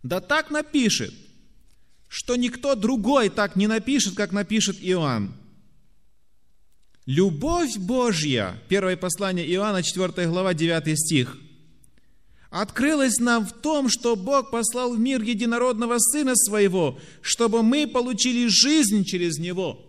Да 0.03 0.19
так 0.19 0.51
напишет, 0.51 1.13
что 2.07 2.35
никто 2.35 2.75
другой 2.75 3.29
так 3.29 3.55
не 3.55 3.67
напишет, 3.67 4.15
как 4.15 4.31
напишет 4.31 4.77
Иоанн. 4.81 5.33
Любовь 7.05 7.77
Божья, 7.77 8.61
первое 8.67 8.97
послание 8.97 9.49
Иоанна, 9.53 9.81
4 9.81 10.27
глава, 10.27 10.53
9 10.53 10.99
стих– 10.99 11.37
открылось 12.61 13.19
нам 13.19 13.45
в 13.45 13.53
том, 13.53 13.89
что 13.89 14.15
Бог 14.15 14.51
послал 14.51 14.95
в 14.95 14.99
мир 14.99 15.21
единородного 15.21 15.99
Сына 15.99 16.35
Своего, 16.35 16.99
чтобы 17.21 17.63
мы 17.63 17.87
получили 17.87 18.47
жизнь 18.47 19.03
через 19.03 19.37
Него. 19.37 19.83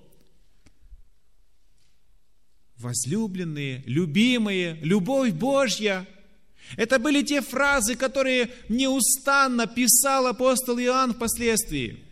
Возлюбленные, 2.77 3.83
любимые, 3.87 4.79
любовь 4.83 5.33
Божья– 5.33 6.07
это 6.77 6.99
были 6.99 7.23
те 7.23 7.41
фразы, 7.41 7.97
которые 7.97 8.51
неустанно 8.69 9.67
писал 9.67 10.27
апостол 10.27 10.79
Иоанн 10.79 11.15
впоследствии. 11.15 12.05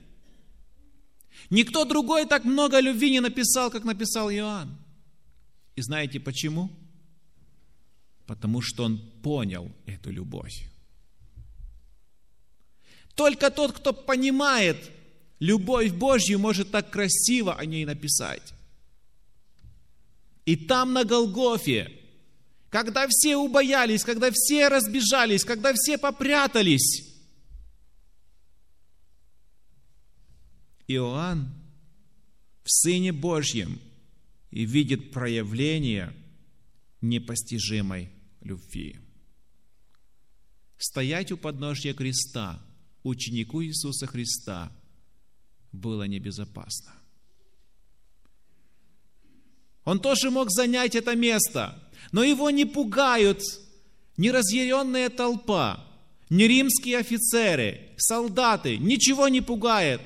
Никто 1.50 1.84
другой 1.84 2.26
так 2.26 2.44
много 2.44 2.80
любви 2.80 3.10
не 3.10 3.20
написал, 3.20 3.70
как 3.70 3.84
написал 3.84 4.30
Иоанн. 4.30 4.76
И 5.76 5.82
знаете 5.82 6.18
почему? 6.18 6.70
Потому 8.26 8.60
что 8.62 8.84
он 8.84 8.98
понял 9.26 9.72
эту 9.86 10.12
любовь. 10.12 10.68
Только 13.16 13.50
тот, 13.50 13.72
кто 13.72 13.92
понимает 13.92 14.76
любовь 15.40 15.90
Божью, 15.90 16.38
может 16.38 16.70
так 16.70 16.90
красиво 16.90 17.56
о 17.56 17.64
ней 17.64 17.84
написать. 17.84 18.54
И 20.44 20.54
там 20.54 20.92
на 20.92 21.02
Голгофе, 21.02 21.90
когда 22.70 23.08
все 23.08 23.36
убоялись, 23.36 24.04
когда 24.04 24.30
все 24.32 24.68
разбежались, 24.68 25.44
когда 25.44 25.72
все 25.74 25.98
попрятались, 25.98 27.12
Иоанн 30.86 31.52
в 32.62 32.70
Сыне 32.70 33.10
Божьем 33.10 33.80
и 34.52 34.64
видит 34.64 35.10
проявление 35.10 36.14
непостижимой 37.00 38.08
любви. 38.40 39.00
Стоять 40.78 41.32
у 41.32 41.36
подножья 41.36 41.94
креста 41.94 42.62
ученику 43.02 43.62
Иисуса 43.62 44.06
Христа 44.06 44.70
было 45.72 46.04
небезопасно. 46.04 46.92
Он 49.84 50.00
тоже 50.00 50.30
мог 50.30 50.50
занять 50.50 50.96
это 50.96 51.14
место, 51.14 51.82
но 52.12 52.24
его 52.24 52.50
не 52.50 52.64
пугают 52.64 53.40
ни 54.16 54.28
разъяренная 54.28 55.08
толпа, 55.08 55.86
ни 56.28 56.42
римские 56.42 56.98
офицеры, 56.98 57.90
солдаты, 57.96 58.78
ничего 58.78 59.28
не 59.28 59.40
пугает. 59.40 60.00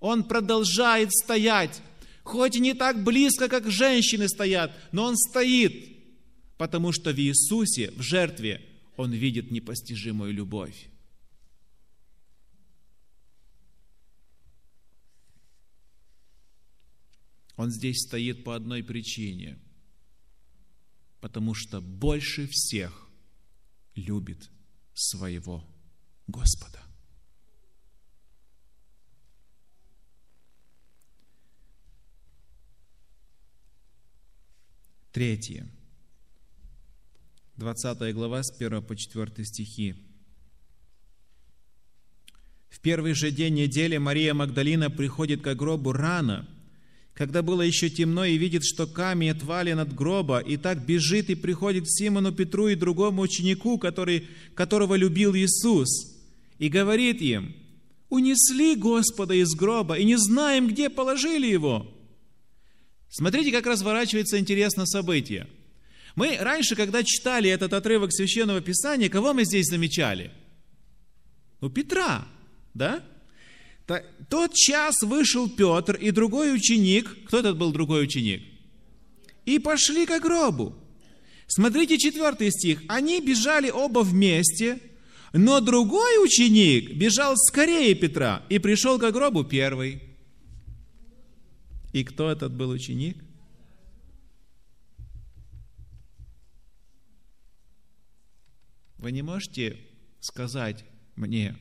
Он 0.00 0.24
продолжает 0.24 1.12
стоять, 1.12 1.80
хоть 2.24 2.56
и 2.56 2.60
не 2.60 2.74
так 2.74 3.04
близко, 3.04 3.48
как 3.48 3.70
женщины 3.70 4.28
стоят, 4.28 4.72
но 4.92 5.04
он 5.04 5.16
стоит, 5.16 5.96
потому 6.56 6.90
что 6.92 7.12
в 7.12 7.18
Иисусе, 7.18 7.92
в 7.96 8.02
жертве, 8.02 8.66
он 9.00 9.12
видит 9.12 9.50
непостижимую 9.50 10.34
любовь. 10.34 10.90
Он 17.56 17.70
здесь 17.70 18.02
стоит 18.06 18.44
по 18.44 18.54
одной 18.54 18.84
причине, 18.84 19.58
потому 21.22 21.54
что 21.54 21.80
больше 21.80 22.46
всех 22.50 23.08
любит 23.94 24.50
своего 24.92 25.66
Господа. 26.26 26.82
Третье. 35.10 35.79
20 37.60 38.14
глава 38.14 38.42
с 38.42 38.50
1 38.50 38.82
по 38.82 38.96
4 38.96 39.44
стихи. 39.44 39.94
В 42.70 42.80
первый 42.80 43.12
же 43.12 43.30
день 43.30 43.54
недели 43.54 43.98
Мария 43.98 44.34
Магдалина 44.34 44.90
приходит 44.90 45.42
к 45.42 45.54
гробу 45.54 45.92
рано– 45.92 46.48
когда 47.20 47.42
было 47.42 47.60
еще 47.60 47.90
темно, 47.90 48.24
и 48.24 48.38
видит, 48.38 48.64
что 48.64 48.86
камень 48.86 49.28
отвален 49.32 49.78
от 49.78 49.94
гроба, 49.94 50.38
и 50.38 50.56
так 50.56 50.86
бежит 50.86 51.28
и 51.28 51.34
приходит 51.34 51.84
к 51.84 51.90
Симону 51.90 52.32
Петру 52.32 52.68
и 52.68 52.74
другому 52.74 53.20
ученику, 53.20 53.76
который, 53.76 54.26
которого 54.54 54.94
любил 54.94 55.34
Иисус, 55.34 56.16
и 56.58 56.70
говорит 56.70 57.20
им, 57.20 57.54
«Унесли 58.08 58.74
Господа 58.74 59.34
из 59.34 59.54
гроба, 59.54 59.98
и 59.98 60.04
не 60.04 60.16
знаем, 60.16 60.66
где 60.68 60.88
положили 60.88 61.46
его». 61.46 61.94
Смотрите, 63.10 63.52
как 63.52 63.66
разворачивается 63.66 64.38
интересно 64.38 64.86
событие. 64.86 65.46
Мы 66.16 66.36
раньше, 66.40 66.76
когда 66.76 67.02
читали 67.02 67.48
этот 67.50 67.72
отрывок 67.72 68.12
Священного 68.12 68.60
Писания, 68.60 69.08
кого 69.08 69.32
мы 69.32 69.44
здесь 69.44 69.66
замечали? 69.66 70.32
Ну, 71.60 71.70
Петра, 71.70 72.26
да? 72.74 73.02
Тот 74.28 74.54
час 74.54 75.02
вышел 75.02 75.48
Петр 75.48 75.96
и 75.96 76.10
другой 76.10 76.54
ученик. 76.54 77.24
Кто 77.26 77.38
этот 77.38 77.58
был 77.58 77.72
другой 77.72 78.04
ученик? 78.04 78.42
И 79.46 79.58
пошли 79.58 80.06
к 80.06 80.20
гробу. 80.20 80.76
Смотрите 81.48 81.98
четвертый 81.98 82.52
стих. 82.52 82.82
Они 82.86 83.20
бежали 83.20 83.70
оба 83.70 84.00
вместе, 84.00 84.78
но 85.32 85.60
другой 85.60 86.24
ученик 86.24 86.94
бежал 86.94 87.36
скорее 87.36 87.94
Петра 87.96 88.44
и 88.48 88.60
пришел 88.60 88.98
к 88.98 89.10
гробу 89.10 89.42
первый. 89.42 90.02
И 91.92 92.04
кто 92.04 92.30
этот 92.30 92.52
был 92.52 92.70
ученик? 92.70 93.16
Вы 99.00 99.12
не 99.12 99.22
можете 99.22 99.80
сказать 100.20 100.84
мне, 101.16 101.56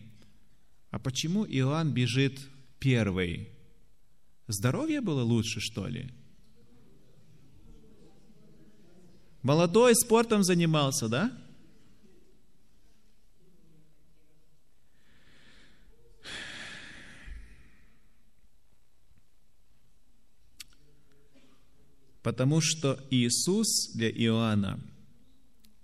а 0.91 0.99
почему 0.99 1.45
Иоанн 1.45 1.93
бежит 1.93 2.37
первый? 2.79 3.47
Здоровье 4.47 4.99
было 4.99 5.23
лучше, 5.23 5.61
что 5.61 5.87
ли? 5.87 6.11
Молодой 9.41 9.95
спортом 9.95 10.43
занимался, 10.43 11.07
да? 11.07 11.31
Потому 22.21 22.59
что 22.59 22.99
Иисус 23.09 23.93
для 23.93 24.09
Иоанна 24.09 24.81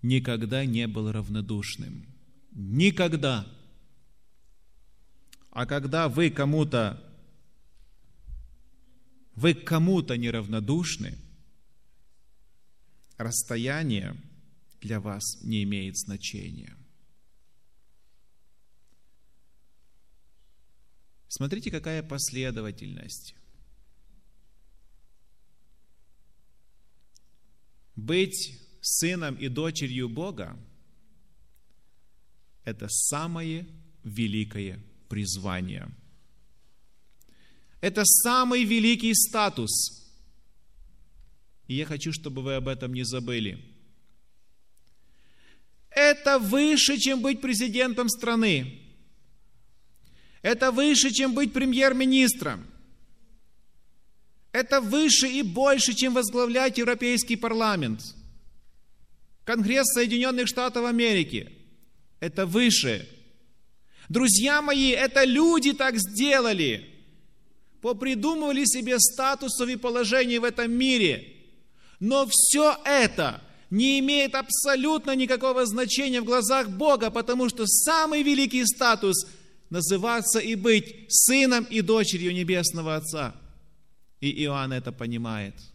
никогда 0.08 0.66
не 0.66 0.88
был 0.88 1.12
равнодушным. 1.12 2.06
Никогда. 2.52 3.48
А 5.52 5.66
когда 5.66 6.08
вы 6.10 6.30
кому-то 6.30 7.02
вы 9.36 9.54
к 9.54 9.66
кому-то 9.66 10.16
неравнодушны, 10.16 11.18
расстояние 13.18 14.16
для 14.80 15.02
вас 15.02 15.42
не 15.44 15.64
имеет 15.64 15.98
значения. 15.98 16.76
Смотрите, 21.28 21.70
какая 21.70 22.02
последовательность. 22.02 23.36
Быть 27.98 28.65
сыном 28.86 29.36
и 29.36 29.48
дочерью 29.48 30.08
Бога– 30.10 30.56
это 32.66 32.88
самое 32.90 33.66
великое 34.04 34.80
призвание. 35.10 35.88
Это 37.82 38.04
самый 38.06 38.64
великий 38.64 39.14
статус. 39.14 39.72
И 41.68 41.76
я 41.76 41.86
хочу, 41.86 42.12
чтобы 42.14 42.42
вы 42.42 42.56
об 42.56 42.68
этом 42.68 42.94
не 42.94 43.04
забыли. 43.04 43.64
Это 45.90 46.40
выше, 46.40 46.98
чем 46.98 47.22
быть 47.22 47.42
президентом 47.42 48.10
страны. 48.10 48.82
Это 50.42 50.72
выше, 50.72 51.12
чем 51.12 51.34
быть 51.34 51.54
премьер-министром. 51.54 52.66
Это 54.52 54.80
выше 54.80 55.28
и 55.28 55.42
больше, 55.42 55.94
чем 55.94 56.14
возглавлять 56.14 56.78
Европейский 56.78 57.36
парламент. 57.36 58.02
Конгресс 59.46 59.86
Соединенных 59.94 60.48
Штатов 60.48 60.86
Америки. 60.86 61.52
Это 62.20 62.46
выше. 62.46 63.08
Друзья 64.10 64.62
мои, 64.62 64.90
это 64.90 65.24
люди 65.24 65.74
так 65.74 65.98
сделали. 65.98 66.90
Попридумывали 67.82 68.66
себе 68.66 69.00
статусов 69.00 69.70
и 69.70 69.76
положений 69.76 70.40
в 70.40 70.44
этом 70.44 70.72
мире. 70.72 71.34
Но 72.00 72.28
все 72.30 72.76
это 72.84 73.42
не 73.70 74.00
имеет 74.00 74.34
абсолютно 74.34 75.16
никакого 75.16 75.66
значения 75.66 76.22
в 76.22 76.26
глазах 76.26 76.70
Бога, 76.70 77.12
потому 77.12 77.48
что 77.48 77.66
самый 77.68 78.24
великий 78.24 78.66
статус– 78.66 79.16
называться 79.72 80.40
и 80.40 80.54
быть 80.54 81.06
сыном 81.10 81.64
и 81.64 81.82
дочерью 81.82 82.34
Небесного 82.34 82.96
Отца. 82.96 83.36
И 84.22 84.44
Иоанн 84.44 84.74
это 84.74 84.92
понимает– 84.92 85.56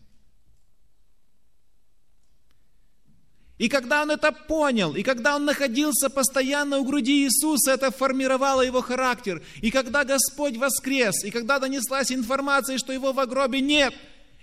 И 3.61 3.69
когда 3.69 4.01
он 4.01 4.11
это 4.11 4.33
понял, 4.33 4.97
и 4.97 5.03
когда 5.03 5.37
он 5.37 5.45
находился 5.45 6.09
постоянно 6.09 6.79
у 6.79 6.85
груди 6.87 7.25
Иисуса, 7.25 7.73
это 7.73 7.91
формировало 7.91 8.63
его 8.63 8.81
характер. 8.81 9.43
И 9.61 9.71
когда 9.71 10.03
Господь 10.03 10.57
воскрес, 10.57 11.25
и 11.25 11.31
когда 11.31 11.59
донеслась 11.59 12.11
информация, 12.11 12.79
что 12.79 12.91
его 12.91 13.13
в 13.13 13.27
гробе 13.27 13.61
нет, 13.61 13.93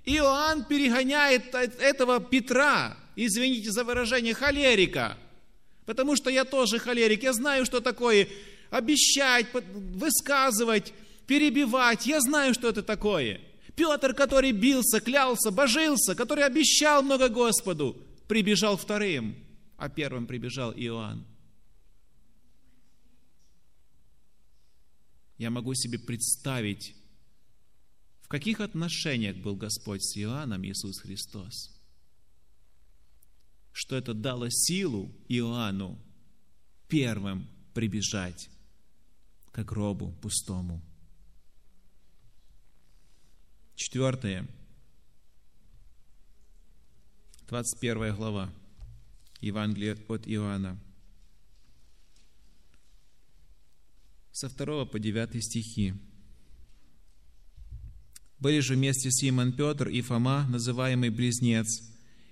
Иоанн 0.05 0.65
перегоняет 0.65 1.55
этого 1.55 2.20
Петра, 2.20 2.95
извините 3.15 3.72
за 3.72 3.84
выражение, 3.84 4.36
холерика. 4.36 5.18
Потому 5.88 6.15
что 6.15 6.30
я 6.30 6.45
тоже 6.45 6.78
холерик, 6.78 7.24
я 7.24 7.34
знаю, 7.34 7.65
что 7.65 7.82
такое 7.82 8.28
обещать, 8.70 9.47
высказывать, 9.95 10.93
перебивать. 11.26 12.05
Я 12.05 12.22
знаю, 12.22 12.53
что 12.53 12.70
это 12.70 12.84
такое. 12.84 13.41
Петр, 13.76 14.13
который 14.13 14.51
бился, 14.51 14.99
клялся, 14.99 15.49
божился, 15.49 16.13
который 16.13 16.43
обещал 16.43 17.01
много 17.01 17.30
Господу– 17.30 17.97
прибежал 18.28 18.78
вторым. 18.78 19.36
а 19.78 19.89
первым 19.89 20.25
прибежал 20.25 20.73
Иоанн. 20.73 21.25
Я 25.38 25.51
могу 25.51 25.75
себе 25.75 25.99
представить, 25.99 26.95
в 28.21 28.28
каких 28.28 28.59
отношениях 28.59 29.38
был 29.38 29.55
Господь 29.55 30.03
с 30.03 30.17
Иоанном 30.17 30.65
Иисус 30.65 30.99
Христос. 30.99 31.80
Что 33.71 33.95
это 33.95 34.15
дало 34.15 34.47
силу 34.49 35.15
Иоанну 35.30 36.03
первым 36.88 37.47
прибежать 37.75 38.49
к 39.51 39.63
гробу 39.63 40.11
пустому. 40.13 40.82
Четвертое. 43.75 44.47
21 47.47 48.13
глава. 48.13 48.53
Евангелие 49.39 49.95
от 50.09 50.27
Иоанна. 50.27 50.77
Со 54.33 54.49
2 54.49 54.85
по 54.85 54.99
9 54.99 55.41
стихи. 55.41 55.93
Были 58.39 58.59
же 58.59 58.73
вместе 58.73 59.09
Симон 59.11 59.53
Петр 59.53 59.87
и 59.87 60.01
Фома, 60.01 60.45
называемый 60.49 61.09
Близнец, 61.09 61.89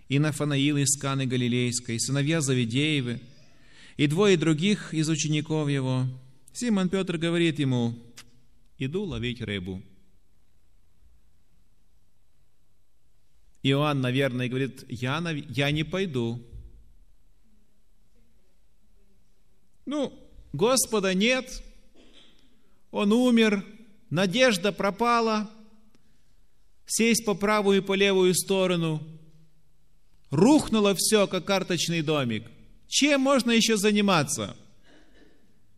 и 0.10 0.20
Нафанаил 0.20 0.76
из 0.76 0.98
Каны 0.98 1.26
Галилейской, 1.26 1.98
сыновья 1.98 2.42
Завидеевы, 2.42 3.22
и 3.96 4.08
двое 4.08 4.36
других 4.36 4.94
из 4.94 5.08
учеников 5.08 5.70
его. 5.70 6.06
Симон 6.52 6.90
Петр 6.90 7.18
говорит 7.18 7.58
ему, 7.58 7.98
иду 8.78 9.06
ловить 9.06 9.42
рыбу. 9.42 9.82
Иоанн, 13.66 14.00
наверное, 14.00 14.48
говорит, 14.48 14.86
я, 14.90 15.20
я 15.50 15.72
не 15.72 15.84
пойду. 15.84 16.40
Ну, 19.88 20.14
Господа 20.54 21.16
нет, 21.16 21.64
Он 22.92 23.12
умер, 23.12 23.66
надежда 24.12 24.72
пропала, 24.72 25.50
сесть 26.86 27.26
по 27.26 27.34
правую 27.34 27.80
и 27.80 27.82
по 27.82 27.96
левую 27.96 28.36
сторону. 28.36 29.02
Рухнуло 30.30 30.94
все, 30.96 31.26
как 31.26 31.46
карточный 31.46 32.04
домик. 32.04 32.44
Чем 32.88 33.22
можно 33.22 33.50
еще 33.50 33.78
заниматься? 33.78 34.56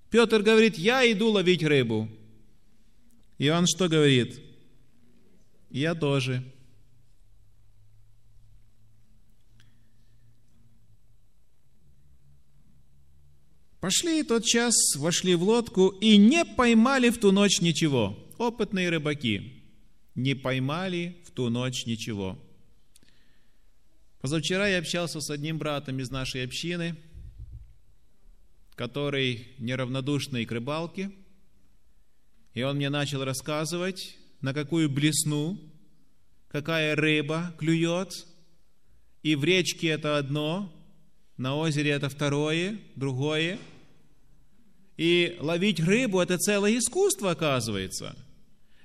Петр 0.09 0.41
говорит, 0.41 0.77
я 0.77 1.09
иду 1.09 1.29
ловить 1.29 1.63
рыбу. 1.63 2.09
Иоанн 3.37 3.65
что 3.65 3.87
говорит? 3.87 4.41
Я 5.69 5.95
тоже. 5.95 6.43
Пошли 13.79 14.23
тот 14.23 14.43
час, 14.43 14.73
вошли 14.95 15.35
в 15.35 15.43
лодку 15.43 15.89
и 15.89 16.17
не 16.17 16.45
поймали 16.45 17.09
в 17.09 17.19
ту 17.19 17.31
ночь 17.31 17.61
ничего. 17.61 18.17
Опытные 18.37 18.89
рыбаки 18.89 19.63
не 20.15 20.33
поймали 20.33 21.17
в 21.25 21.31
ту 21.31 21.49
ночь 21.49 21.85
ничего. 21.85 22.39
Позавчера 24.19 24.67
я 24.67 24.79
общался 24.79 25.21
с 25.21 25.29
одним 25.29 25.59
братом 25.59 25.99
из 25.99 26.09
нашей 26.09 26.43
общины, 26.43 26.97
который 28.75 29.49
неравнодушный 29.59 30.45
к 30.45 30.51
рыбалке, 30.51 31.11
и 32.53 32.63
он 32.63 32.77
мне 32.77 32.89
начал 32.89 33.23
рассказывать, 33.23 34.17
на 34.41 34.53
какую 34.55 34.89
блесну, 34.89 35.59
какая 36.47 36.95
рыба 36.95 37.55
клюет, 37.59 38.11
и 39.21 39.35
в 39.35 39.43
речке 39.43 39.89
это 39.89 40.17
одно, 40.17 40.73
на 41.37 41.55
озере 41.55 41.91
это 41.91 42.09
второе, 42.09 42.77
другое– 42.95 43.57
и 44.97 45.37
ловить 45.39 45.79
рыбу– 45.79 46.19
это 46.21 46.37
целое 46.37 46.77
искусство, 46.79 47.31
оказывается. 47.31 48.15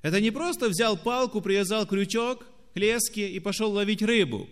Это 0.03 0.20
не 0.20 0.30
просто 0.30 0.68
взял 0.68 0.96
палку, 0.96 1.40
привязал 1.40 1.86
крючок 1.86 2.44
к 2.74 2.76
леске 2.76 3.28
и 3.30 3.40
пошел 3.40 3.72
ловить 3.72 4.03
рыбу. 4.03 4.48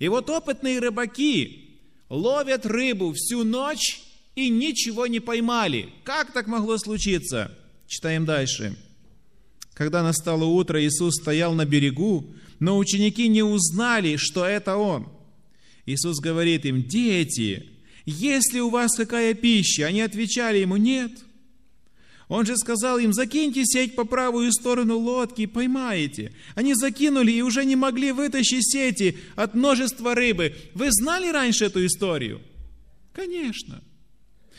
И 0.00 0.08
вот 0.08 0.28
опытные 0.28 0.80
рыбаки 0.80 1.80
ловят 2.08 2.66
рыбу 2.66 3.12
всю 3.12 3.44
ночь 3.44 4.00
и 4.34 4.48
ничего 4.48 5.06
не 5.06 5.20
поймали. 5.20 5.90
Как 6.02 6.32
так 6.32 6.48
могло 6.48 6.76
случиться? 6.78 7.56
Читаем 7.86 8.24
дальше. 8.24 8.76
Когда 9.74 10.02
настало 10.02 10.44
утро, 10.44 10.84
Иисус 10.84 11.14
стоял 11.14 11.54
на 11.54 11.64
берегу, 11.64 12.26
но 12.58 12.78
ученики 12.78 13.28
не 13.28 13.44
узнали, 13.44 14.16
что 14.16 14.44
это 14.44 14.76
Он. 14.76 15.08
Иисус 15.88 16.20
говорит 16.20 16.66
им, 16.66 16.82
дети, 16.82 17.66
есть 18.04 18.52
ли 18.52 18.60
у 18.60 18.68
вас 18.68 18.94
какая 18.94 19.32
пища? 19.32 19.86
Они 19.86 20.02
отвечали 20.02 20.58
ему, 20.58 20.76
нет. 20.76 21.12
Он 22.28 22.44
же 22.44 22.58
сказал 22.58 22.98
им, 22.98 23.14
закиньте 23.14 23.64
сеть 23.64 23.96
по 23.96 24.04
правую 24.04 24.52
сторону 24.52 24.98
лодки 24.98 25.42
и 25.42 25.46
поймаете. 25.46 26.34
Они 26.54 26.74
закинули 26.74 27.32
и 27.32 27.40
уже 27.40 27.64
не 27.64 27.74
могли 27.74 28.12
вытащить 28.12 28.70
сети 28.70 29.16
от 29.34 29.54
множества 29.54 30.14
рыбы. 30.14 30.54
Вы 30.74 30.88
знали 30.90 31.30
раньше 31.30 31.64
эту 31.64 31.86
историю? 31.86 32.42
Конечно. 33.14 33.82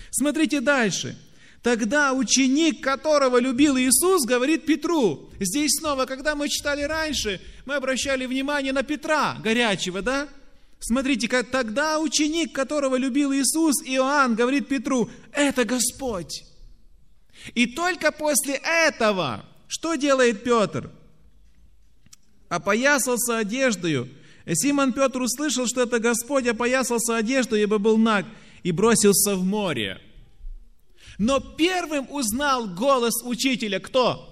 Смотрите 0.10 0.62
дальше. 0.62 1.16
Тогда 1.62 2.14
ученик, 2.14 2.82
которого 2.82 3.38
любил 3.40 3.78
Иисус, 3.78 4.26
говорит 4.26 4.66
Петру. 4.66 5.30
Здесь 5.40 5.78
снова, 5.78 6.06
когда 6.06 6.34
мы 6.34 6.50
читали 6.50 6.82
раньше, 6.82 7.40
мы 7.68 7.76
обращали 7.76 8.26
внимание 8.26 8.74
на 8.74 8.82
Петра, 8.82 9.38
горячего, 9.44 10.02
да? 10.02 10.28
Смотрите, 10.80 11.28
как 11.28 11.52
тогда 11.52 12.00
ученик, 12.00 12.54
которого 12.54 12.96
любил 12.96 13.34
Иисус, 13.34 13.84
Иоанн, 13.86 14.36
говорит 14.36 14.68
Петру, 14.68 15.10
это 15.34 15.66
Господь. 15.66 16.44
И 17.54 17.68
только 17.68 18.12
после 18.12 18.56
этого, 18.56 19.46
что 19.68 19.96
делает 19.96 20.44
Петр? 20.44 20.90
Опоясался 22.48 23.38
одеждою. 23.38 24.10
Симон 24.48 24.94
Петр 24.94 25.22
услышал, 25.22 25.68
что 25.68 25.84
это 25.84 26.00
Господь, 26.00 26.48
опоясался 26.48 27.18
одеждой, 27.18 27.64
ибо 27.64 27.78
был 27.78 27.98
наг, 27.98 28.26
и 28.64 28.72
бросился 28.72 29.36
в 29.36 29.44
море. 29.44 30.02
Но 31.18 31.42
первым 31.42 32.10
узнал 32.10 32.68
голос 32.70 33.22
учителя 33.24 33.80
кто? 33.80 34.26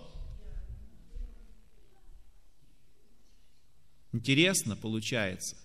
Интересно 4.14 4.78
получается. 4.78 5.58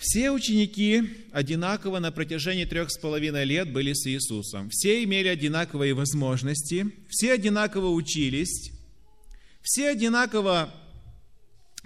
Все 0.00 0.30
ученики 0.30 1.28
одинаково 1.30 1.98
на 1.98 2.10
протяжении 2.10 2.64
трех 2.64 2.90
с 2.90 2.96
половиной 2.96 3.44
лет 3.44 3.70
были 3.70 3.92
с 3.92 4.06
Иисусом. 4.06 4.70
Все 4.70 5.04
имели 5.04 5.28
одинаковые 5.28 5.92
возможности, 5.92 6.90
все 7.10 7.34
одинаково 7.34 7.88
учились, 7.90 8.72
все 9.60 9.90
одинаково 9.90 10.72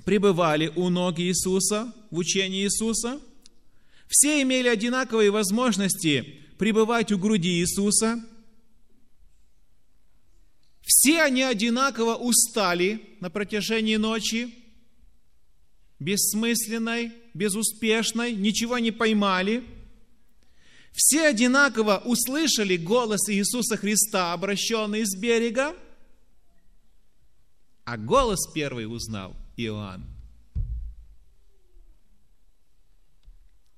пребывали 0.05 0.69
у 0.77 0.91
ног 0.91 1.19
Иисуса, 1.19 1.93
в 2.13 2.19
учении 2.19 2.63
Иисуса. 2.63 3.21
Все 4.07 4.43
имели 4.43 4.69
одинаковые 4.69 5.33
возможности 5.33 6.41
пребывать 6.57 7.11
у 7.11 7.19
груди 7.19 7.59
Иисуса. 7.59 8.25
Все 10.83 11.21
они 11.21 11.43
одинаково 11.43 12.15
устали 12.15 13.01
на 13.19 13.29
протяжении 13.29 13.97
ночи, 13.97 14.55
бессмысленной, 15.99 17.24
безуспешной, 17.35 18.33
ничего 18.33 18.79
не 18.79 18.93
поймали. 18.93 19.65
Все 20.93 21.27
одинаково 21.27 22.01
услышали 22.05 22.77
голос 22.77 23.29
Иисуса 23.29 23.77
Христа, 23.77 24.33
обращенный 24.33 25.05
с 25.05 25.17
берега, 25.17 25.77
а 27.85 27.97
голос 27.97 28.47
первый 28.55 28.87
узнал 28.87 29.37
Иоанн. 29.57 30.07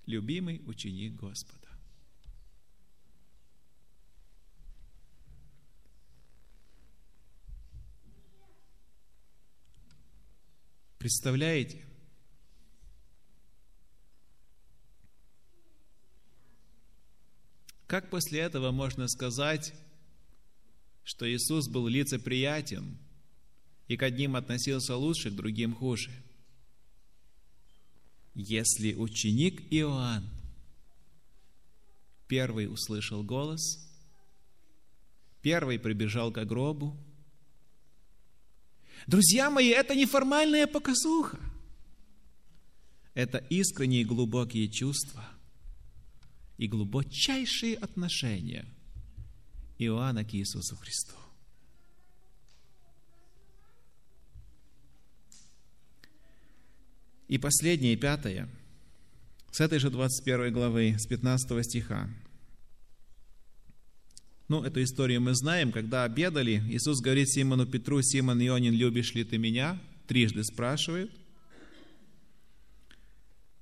Любимый 0.05 0.63
ученик 0.67 1.15
Господа. 1.15 1.67
Представляете? 10.99 11.85
Как 17.87 18.11
после 18.11 18.41
этого 18.41 18.73
можно 18.73 19.07
сказать, 19.09 19.73
что 21.05 21.31
Иисус 21.31 21.69
был 21.69 21.87
лицеприятен 21.87 22.99
и 23.87 23.97
к 23.97 24.03
одним 24.03 24.35
относился 24.35 24.97
лучше, 24.97 25.31
к 25.31 25.37
другим 25.37 25.75
хуже? 25.75 26.11
Если 28.35 28.95
ученик 28.95 29.73
Иоанн 29.73 30.29
первый 32.27 32.67
услышал 32.67 33.23
голос, 33.23 33.79
первый 35.43 35.79
прибежал 35.79 36.33
к 36.33 36.45
гробу, 36.45 36.97
Друзья 39.07 39.51
мои, 39.51 39.69
это 39.69 39.95
не 39.95 40.05
формальная 40.05 40.67
показуха. 40.67 41.39
это 43.15 43.39
искренние 43.39 44.05
глубокие 44.05 44.69
чувства 44.69 45.25
и 46.59 46.67
глубочайшие 46.67 47.77
отношения 47.77 48.65
Иоанна 49.79 50.25
к 50.25 50.35
Иисусу 50.35 50.77
Христу. 50.77 51.15
И 57.29 57.39
последнее, 57.39 57.97
пятое, 57.97 58.49
с 59.51 59.61
этой 59.61 59.79
же 59.79 59.91
21 59.91 60.53
главы, 60.53 60.97
с 60.99 61.07
15 61.07 61.65
стиха. 61.65 62.09
Ну, 64.49 64.63
эту 64.63 64.83
историю 64.83 65.21
мы 65.21 65.35
знаем, 65.35 65.73
когда 65.73 66.05
обедали, 66.05 66.63
Иисус 66.69 67.01
говорит 67.01 67.29
Симону 67.29 67.67
Петру, 67.67 68.01
Симон 68.01 68.41
Ионин, 68.41 68.75
любишь 68.75 69.15
ли 69.15 69.25
ты 69.25 69.39
меня? 69.39 69.81
Трижды 70.07 70.45
спрашивает. 70.45 71.11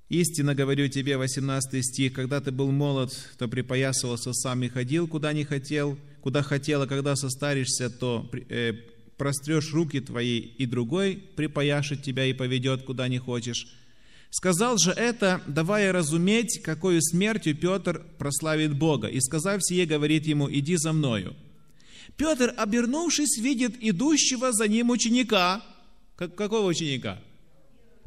Истинно 0.09 0.53
говорю 0.53 0.87
тебе, 0.87 1.17
18 1.17 1.83
стих, 1.83 2.13
когда 2.13 2.39
ты 2.39 2.51
был 2.51 2.71
молод, 2.71 3.11
то 3.39 3.47
припоясывался 3.47 4.33
сам 4.33 4.61
и 4.63 4.69
ходил, 4.69 5.07
куда 5.07 5.33
не 5.33 5.43
хотел, 5.43 5.97
куда 6.21 6.43
хотел, 6.43 6.83
а 6.83 6.87
когда 6.87 7.15
состаришься, 7.15 7.89
то 7.89 8.29
э, 8.49 8.73
прострешь 9.17 9.73
руки 9.73 9.99
твои, 9.99 10.37
и 10.37 10.67
другой 10.67 11.15
припояшет 11.35 12.03
тебя 12.03 12.25
и 12.25 12.33
поведет, 12.33 12.83
куда 12.83 13.07
не 13.07 13.17
хочешь. 13.17 13.67
Сказал 14.29 14.77
же 14.77 14.91
это, 14.91 15.41
давая 15.47 15.91
разуметь, 15.91 16.61
какую 16.61 17.01
смертью 17.01 17.55
Петр 17.55 18.05
прославит 18.19 18.77
Бога. 18.77 19.07
И 19.07 19.19
сказав 19.21 19.63
сие, 19.63 19.85
говорит 19.85 20.27
ему, 20.27 20.51
иди 20.51 20.75
за 20.75 20.93
мною. 20.93 21.35
Петр, 22.17 22.53
обернувшись, 22.57 23.37
видит 23.39 23.75
идущего 23.79 24.51
за 24.51 24.67
ним 24.67 24.89
ученика. 24.89 25.63
Как, 26.15 26.35
какого 26.35 26.67
ученика? 26.67 27.19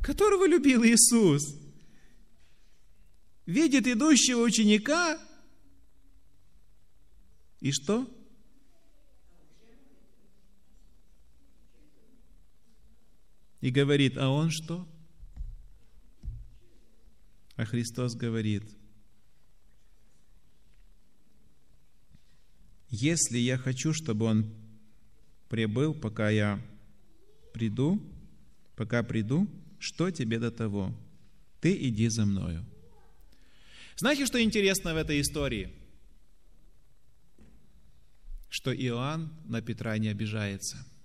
Которого 0.02 0.46
любил 0.46 0.84
Иисус. 0.84 1.54
Видит 3.48 3.86
идущего 3.86 4.42
ученика. 4.42 5.18
И 7.60 7.72
что? 7.72 8.06
И 13.62 13.70
говорит, 13.70 14.18
а 14.18 14.28
он 14.28 14.50
что? 14.50 14.86
А 17.56 17.64
Христос 17.64 18.14
говорит, 18.16 18.64
если 22.90 23.38
я 23.38 23.56
хочу, 23.56 23.94
чтобы 23.94 24.26
он 24.26 24.54
прибыл, 25.48 25.94
пока 25.94 26.28
я 26.28 26.60
приду, 27.54 27.98
пока 28.76 29.02
приду, 29.02 29.48
что 29.78 30.10
тебе 30.10 30.38
до 30.38 30.50
того? 30.50 30.94
Ты 31.62 31.74
иди 31.88 32.08
за 32.08 32.26
мною. 32.26 32.66
Знаете, 33.98 34.26
что 34.26 34.42
интересно 34.42 34.94
в 34.94 34.96
этой 34.96 35.20
истории? 35.20 35.70
Что 38.48 38.74
Иоанн 38.74 39.30
на 39.44 39.60
Петра 39.60 39.98
не 39.98 40.08
обижается– 40.08 40.84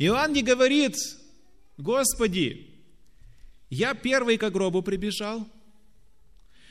Иоанн 0.00 0.32
не 0.32 0.42
говорит, 0.42 0.96
Господи, 1.76 2.70
я 3.68 3.92
первый 3.92 4.38
к 4.38 4.48
гробу 4.48 4.80
прибежал. 4.80 5.46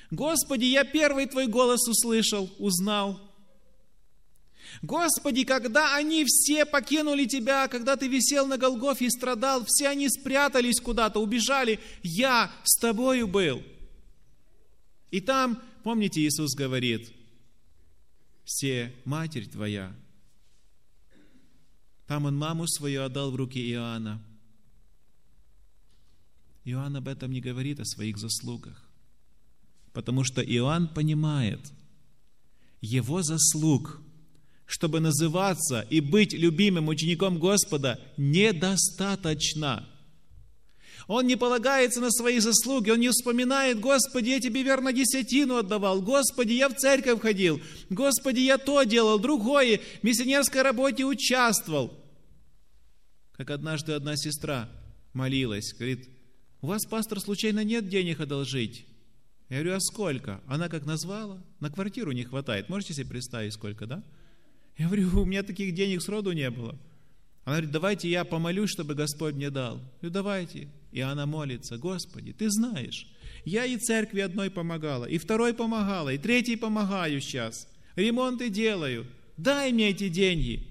Господи, 0.09 0.65
я 0.65 0.83
первый 0.83 1.27
Твой 1.27 1.45
голос 1.45 1.87
услышал, 1.87 2.49
узнал. 2.57 3.21
Господи, 4.81 5.43
когда 5.43 5.95
они 5.95 6.25
все 6.25 6.65
покинули 6.65 7.25
Тебя, 7.25 7.67
когда 7.67 7.95
Ты 7.95 8.07
висел 8.07 8.47
на 8.47 8.57
Голгофе 8.57 9.05
и 9.05 9.09
страдал, 9.09 9.63
все 9.65 9.87
они 9.89 10.09
спрятались 10.09 10.79
куда-то, 10.79 11.19
убежали, 11.19 11.79
я 12.03 12.51
с 12.63 12.79
Тобою 12.79 13.27
был. 13.27 13.63
И 15.11 15.21
там, 15.21 15.61
помните, 15.83 16.21
Иисус 16.21 16.55
говорит, 16.55 17.11
все, 18.45 18.93
Матерь 19.05 19.47
Твоя, 19.47 19.95
там 22.07 22.25
он 22.25 22.35
маму 22.35 22.67
свою 22.67 23.03
отдал 23.03 23.31
в 23.31 23.35
руки 23.35 23.59
Иоанна. 23.71 24.19
Иоанн 26.65 26.95
об 26.95 27.07
этом 27.07 27.31
не 27.31 27.41
говорит, 27.41 27.79
о 27.79 27.85
своих 27.85 28.17
заслугах. 28.17 28.83
Потому 29.93 30.23
что 30.23 30.41
Иоанн 30.41 30.87
понимает, 30.87 31.59
его 32.81 33.21
заслуг, 33.21 34.01
чтобы 34.69 34.99
называться 34.99 35.83
и 35.89 35.99
быть 35.99 36.31
любимым 36.31 36.89
учеником 36.89 37.39
Господа, 37.39 37.99
недостаточно. 38.17 39.89
Он 41.07 41.25
не 41.25 41.35
полагается 41.35 41.99
на 42.01 42.11
свои 42.11 42.37
заслуги, 42.37 42.91
он 42.91 42.99
не 42.99 43.09
вспоминает, 43.09 43.79
Господи, 43.79 44.29
я 44.29 44.39
тебе 44.39 44.61
верно 44.61 44.93
десятину 44.93 45.57
отдавал, 45.57 46.03
Господи, 46.03 46.53
я 46.53 46.69
в 46.69 46.75
церковь 46.75 47.19
ходил, 47.19 47.59
Господи, 47.89 48.41
я 48.41 48.59
то 48.59 48.83
делал, 48.83 49.17
другое, 49.17 49.79
в 50.01 50.03
миссионерской 50.03 50.61
работе 50.61 51.03
участвовал. 51.03 51.91
Как 53.31 53.49
однажды 53.49 53.93
одна 53.93 54.15
сестра 54.17 54.69
молилась, 55.13 55.73
говорит, 55.73 56.07
у 56.61 56.67
вас, 56.67 56.85
пастор, 56.85 57.19
случайно 57.19 57.63
нет 57.63 57.89
денег 57.89 58.19
одолжить? 58.19 58.85
Я 59.49 59.61
говорю, 59.61 59.77
а 59.77 59.79
сколько? 59.79 60.41
Она 60.45 60.69
как 60.69 60.85
назвала, 60.85 61.43
на 61.59 61.71
квартиру 61.71 62.11
не 62.11 62.23
хватает. 62.23 62.69
Можете 62.69 62.93
себе 62.93 63.07
представить, 63.07 63.53
сколько, 63.53 63.87
да? 63.87 64.03
Я 64.79 64.85
говорю, 64.85 65.21
у 65.21 65.25
меня 65.25 65.43
таких 65.43 65.75
денег 65.75 66.01
сроду 66.01 66.31
не 66.31 66.49
было. 66.49 66.71
Она 67.43 67.57
говорит, 67.57 67.71
давайте 67.71 68.09
я 68.09 68.23
помолюсь, 68.23 68.69
чтобы 68.69 68.95
Господь 68.95 69.35
мне 69.35 69.49
дал. 69.49 69.75
Я 69.75 69.83
говорю, 69.83 70.13
давайте. 70.13 70.69
И 70.93 71.01
она 71.01 71.25
молится, 71.25 71.77
Господи, 71.77 72.31
Ты 72.31 72.49
знаешь, 72.49 73.05
я 73.43 73.65
и 73.65 73.77
церкви 73.77 74.21
одной 74.21 74.49
помогала, 74.49 75.03
и 75.03 75.17
второй 75.17 75.53
помогала, 75.53 76.13
и 76.13 76.17
третий 76.17 76.55
помогаю 76.55 77.19
сейчас. 77.19 77.67
Ремонты 77.95 78.49
делаю. 78.49 79.05
Дай 79.35 79.73
мне 79.73 79.89
эти 79.89 80.07
деньги. 80.07 80.65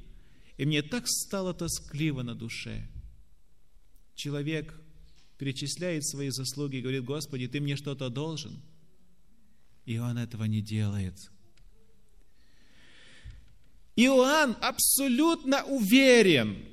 И 0.56 0.64
мне 0.64 0.80
так 0.82 1.06
стало 1.06 1.52
тоскливо 1.52 2.22
на 2.22 2.34
душе. 2.34 2.88
Человек 4.14 4.74
перечисляет 5.36 6.06
свои 6.06 6.30
заслуги 6.30 6.76
и 6.76 6.80
говорит, 6.80 7.04
Господи, 7.04 7.46
Ты 7.46 7.60
мне 7.60 7.76
что-то 7.76 8.08
должен. 8.08 8.62
Иоанн 9.84 10.16
этого 10.16 10.44
не 10.44 10.62
делает. 10.62 11.30
Иоанн 14.00 14.56
абсолютно 14.60 15.64
уверен, 15.64 16.64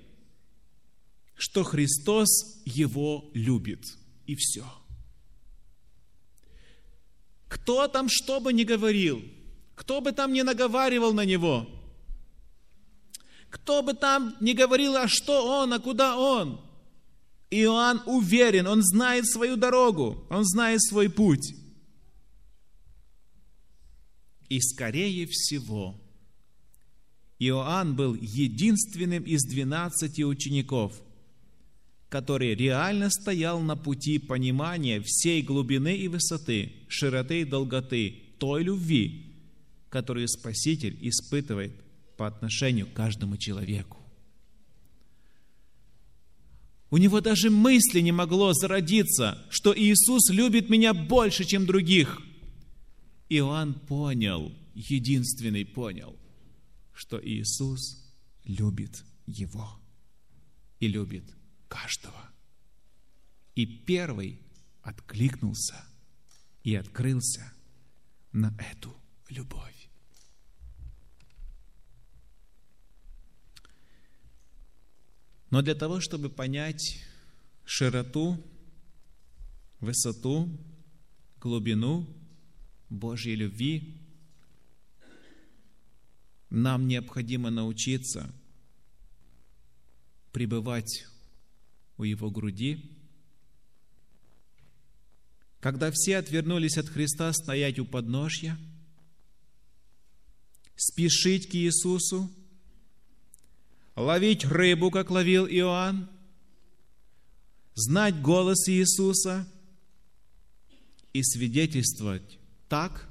что 1.36 1.63
Христос 1.63 2.61
его 2.65 3.30
любит. 3.34 3.84
И 4.26 4.36
все. 4.36 4.65
Кто 7.47 7.88
там 7.88 8.07
что 8.09 8.39
бы 8.39 8.53
ни 8.53 8.63
говорил, 8.63 9.23
кто 9.76 10.01
бы 10.01 10.11
там 10.11 10.34
ни 10.34 10.41
наговаривал 10.41 11.13
на 11.13 11.26
него– 11.26 11.67
кто 13.55 13.82
бы 13.82 13.93
там 13.93 14.36
ни 14.41 14.51
говорил, 14.51 14.97
а 14.97 15.07
что 15.07 15.61
он, 15.61 15.71
а 15.71 15.80
куда 15.80 16.17
он. 16.17 16.59
Иоанн 17.49 18.03
уверен, 18.05 18.67
он 18.67 18.84
знает 18.84 19.26
свою 19.28 19.55
дорогу, 19.55 20.28
он 20.30 20.43
знает 20.43 20.84
свой 20.84 21.09
путь. 21.09 21.55
И 24.49 24.59
скорее 24.59 25.26
всего, 25.28 25.95
Иоанн 27.39 27.95
был 27.95 28.15
единственным 28.15 29.23
из 29.23 29.43
двенадцати 29.43 30.21
учеников, 30.21 30.93
который 32.09 32.55
реально 32.55 33.09
стоял 33.09 33.59
на 33.59 33.75
пути 33.75 34.19
понимания 34.19 35.01
всей 35.01 35.41
глубины 35.41 35.97
и 35.97 36.07
высоты, 36.07 36.71
широты 36.88 37.41
и 37.41 37.45
долготы 37.45 38.23
той 38.39 38.63
любви, 38.63 39.33
которую 39.89 40.27
Спаситель 40.27 40.97
испытывает 41.01 41.73
по 42.15 42.27
отношению 42.27 42.88
к 42.88 42.93
каждому 42.93 43.38
человеку. 43.38 43.97
У 46.89 46.97
него 46.97 47.19
даже 47.19 47.49
мысли 47.49 47.99
не 47.99 48.13
могло 48.13 48.53
зародиться, 48.53 49.43
что 49.49 49.77
Иисус 49.77 50.29
любит 50.29 50.69
меня 50.69 50.93
больше, 50.93 51.43
чем 51.43 51.65
других. 51.65 52.21
Иоанн 53.27 53.73
понял, 53.73 54.53
единственный 54.75 55.65
понял, 55.65 56.15
что 56.95 57.19
Иисус 57.21 58.01
любит 58.45 59.03
его 59.27 59.79
и 60.79 60.87
любит 60.87 61.25
каждого. 61.67 62.31
И 63.53 63.65
первый 63.65 64.41
откликнулся 64.81 65.85
и 66.63 66.73
открылся 66.73 67.53
на 68.31 68.57
эту 68.57 68.95
любовь. 69.29 69.89
Но 75.49 75.61
для 75.61 75.75
того, 75.75 75.99
чтобы 75.99 76.29
понять 76.29 77.03
широту, 77.65 78.41
высоту, 79.79 80.49
глубину 81.39 82.07
Божьей 82.89 83.35
любви, 83.35 84.05
нам 86.49 86.87
необходимо 86.87 87.49
научиться 87.49 88.33
пребывать 90.31 91.05
у 91.97 92.03
его 92.03 92.29
груди. 92.29 92.91
Когда 95.59 95.91
все 95.91 96.17
отвернулись 96.17 96.77
от 96.77 96.89
Христа 96.89 97.31
стоять 97.33 97.79
у 97.79 97.85
подножья, 97.85 98.57
спешить 100.75 101.49
к 101.49 101.55
Иисусу, 101.55 102.29
ловить 103.95 104.45
рыбу, 104.45 104.91
как 104.91 105.09
ловил 105.09 105.47
Иоанн, 105.47 106.09
знать 107.73 108.21
голос 108.21 108.67
Иисуса 108.69 109.47
и 111.13 111.23
свидетельствовать 111.23 112.39
так, 112.67 113.07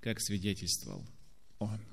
как 0.00 0.20
свидетельствовал 0.20 1.06
Он. 1.58 1.87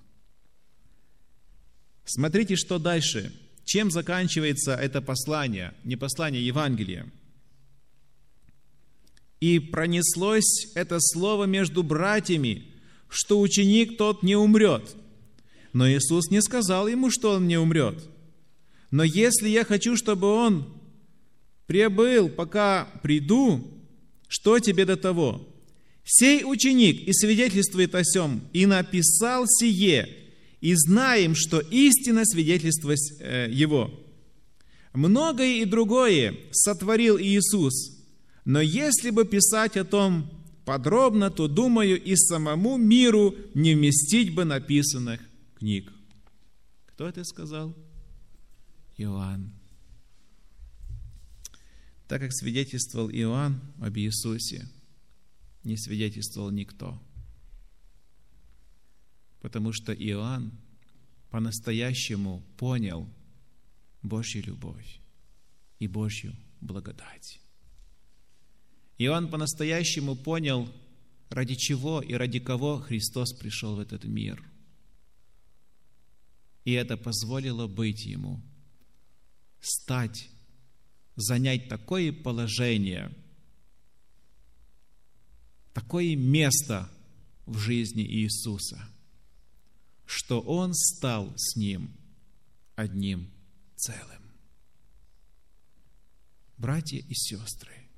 Смотрите, 2.05 2.55
что 2.55 2.77
дальше. 2.79 3.33
Чем 3.65 3.89
заканчивается 3.89 4.75
это 4.75 5.01
послание, 5.01 5.73
не 5.83 5.95
послание 5.95 6.45
Евангелия? 6.45 7.11
И 9.39 9.59
пронеслось 9.59 10.71
это 10.75 10.97
слово 10.99 11.45
между 11.45 11.83
братьями, 11.83 12.63
что 13.09 13.39
ученик 13.39 13.97
тот 13.97 14.23
не 14.23 14.35
умрет. 14.35 14.95
Но 15.73 15.89
Иисус 15.89 16.29
не 16.29 16.41
сказал 16.41 16.87
ему, 16.87 17.09
что 17.09 17.31
он 17.31 17.47
не 17.47 17.57
умрет. 17.57 18.07
Но 18.91 19.03
если 19.03 19.49
я 19.49 19.65
хочу, 19.65 19.97
чтобы 19.97 20.27
он 20.27 20.79
прибыл, 21.65 22.29
пока 22.29 22.87
приду, 23.01 23.67
что 24.27 24.59
тебе 24.59 24.85
до 24.85 24.95
того? 24.95 25.47
Сей 26.03 26.43
ученик 26.45 27.07
и 27.07 27.13
свидетельствует 27.13 27.95
о 27.95 28.03
сем, 28.03 28.41
и 28.53 28.67
написал 28.67 29.45
сие, 29.47 30.07
и 30.65 30.73
знаем, 30.73 31.35
что 31.35 31.59
истина 31.59 32.25
свидетельство 32.25 32.95
э, 33.19 33.51
его. 33.51 33.91
Многое 34.93 35.61
и 35.61 35.65
другое 35.65 36.35
сотворил 36.53 37.19
Иисус, 37.19 38.03
но 38.45 38.61
если 38.61 39.11
бы 39.11 39.25
писать 39.25 39.77
о 39.77 39.85
том 39.85 40.27
подробно, 40.65 41.29
то, 41.29 41.47
думаю, 41.47 42.01
и 42.01 42.15
самому 42.15 42.77
миру 42.77 43.35
не 43.53 43.75
вместить 43.75 44.33
бы 44.33 44.43
написанных 44.43 45.21
книг. 45.59 45.93
Кто 46.87 47.07
это 47.07 47.23
сказал? 47.23 47.75
Иоанн. 48.97 49.53
Так 52.07 52.21
как 52.21 52.33
свидетельствовал 52.33 53.11
Иоанн 53.11 53.61
об 53.79 53.95
Иисусе, 53.99 54.67
не 55.63 55.77
свидетельствовал 55.77 56.49
никто– 56.49 56.99
потому 59.45 59.71
что 59.73 59.93
Иоанн 59.93 60.51
по-настоящему 61.29 62.41
понял 62.57 63.07
Божью 64.01 64.43
любовь 64.43 64.99
и 65.77 65.87
Божью 65.87 66.35
благодать. 66.61 67.39
Иоанн 68.97 69.29
по-настоящему 69.29 70.15
понял, 70.15 70.67
ради 71.29 71.53
чего 71.53 72.01
и 72.01 72.15
ради 72.15 72.39
кого 72.39 72.79
Христос 72.79 73.33
пришел 73.33 73.75
в 73.75 73.79
этот 73.79 74.03
мир. 74.05 74.43
И 76.63 76.71
это 76.71 76.97
позволило 76.97 77.67
быть 77.67 78.03
ему, 78.03 78.41
стать, 79.59 80.27
занять 81.15 81.69
такое 81.69 82.11
положение, 82.11 83.13
такое 85.71 86.15
место 86.15 86.89
в 87.45 87.59
жизни 87.59 88.01
Иисуса– 88.01 88.89
что 90.05 90.39
он 90.39 90.73
стал 90.73 91.33
с 91.35 91.55
ним 91.55 91.95
одним 92.75 93.31
целым. 93.75 94.31
Братья 96.57 96.97
и 96.97 97.13
сестры, 97.13 97.89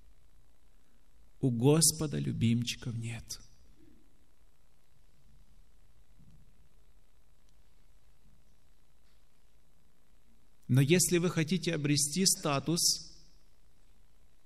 у 1.39 1.51
Господа 1.51 2.17
любимчиков 2.17 2.95
нет. 2.95 3.39
Но 10.67 10.81
если 10.81 11.17
вы 11.17 11.29
хотите 11.29 11.73
обрести 11.73 12.25
статус 12.25 13.13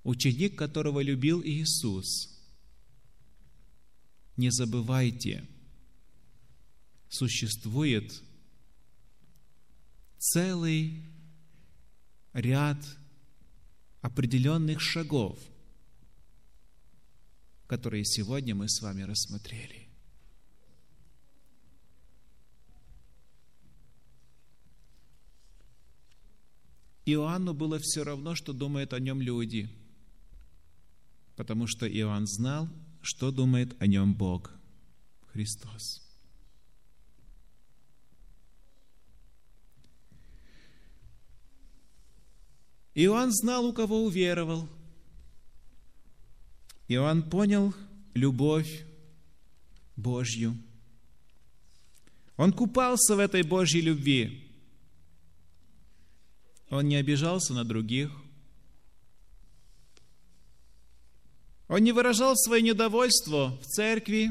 ученик, 0.04 0.56
которого 0.56 1.00
любил 1.00 1.42
Иисус, 1.42 2.28
не 4.36 4.50
забывайте– 4.50 5.48
существует 7.12 8.22
целый 10.18 11.04
ряд 12.32 12.78
определенных 14.00 14.80
шагов, 14.80 15.38
которые 17.66 18.06
сегодня 18.06 18.54
мы 18.54 18.66
с 18.66 18.80
вами 18.80 19.02
рассмотрели. 19.02 19.88
Иоанну 27.04 27.52
было 27.52 27.78
все 27.78 28.04
равно, 28.04 28.34
что 28.34 28.54
думают 28.54 28.94
о 28.94 29.00
нем 29.00 29.20
люди, 29.20 29.68
потому 31.36 31.66
что 31.66 31.86
Иоанн 31.86 32.26
знал, 32.26 32.70
что 33.02 33.30
думает 33.30 33.76
о 33.82 33.86
нем 33.86 34.14
Бог, 34.14 34.50
Христос. 35.32 36.11
Иоанн 42.94 43.32
знал, 43.32 43.66
у 43.66 43.72
кого 43.72 44.04
уверовал. 44.04 44.68
Иоанн 46.88 47.22
понял 47.22 47.74
любовь 48.14 48.84
Божью. 49.96 50.56
Он 52.36 52.52
купался 52.52 53.16
в 53.16 53.18
этой 53.18 53.42
Божьей 53.42 53.82
любви. 53.82 54.50
Он 56.70 56.86
не 56.88 56.96
обижался 56.96 57.54
на 57.54 57.64
других. 57.64 58.10
Он 61.68 61.80
не 61.80 61.92
выражал 61.92 62.36
свое 62.36 62.62
недовольство 62.62 63.58
в 63.62 63.64
церкви, 63.64 64.30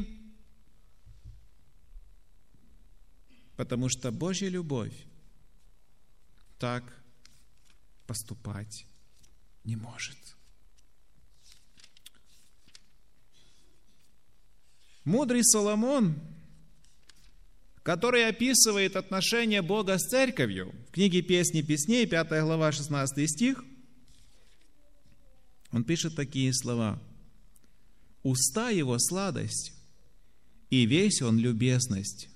потому 3.56 3.90
что 3.90 4.12
Божья 4.12 4.50
любовь 4.50 4.94
так 6.60 7.01
поступать 8.12 8.86
не 9.64 9.78
может. 9.78 10.18
Мудрый 15.06 15.46
Соломон, 15.46 16.20
который 17.84 18.28
описывает 18.28 18.98
отношения 18.98 19.62
Бога 19.62 19.98
с 19.98 20.10
церковью, 20.10 20.76
в 20.90 20.92
книге 20.92 21.22
«Песни 21.22 21.62
песней», 21.62 22.06
5 22.06 22.28
глава, 22.44 22.74
16 22.74 23.30
стих, 23.30 23.64
он 25.72 25.86
пишет 25.86 26.14
такие 26.14 26.54
слова. 26.54 27.02
«Уста 28.24 28.72
его 28.72 29.00
сладость, 29.00 29.72
и 30.70 30.86
весь 30.86 31.22
он 31.22 31.38
любезность. 31.38 32.28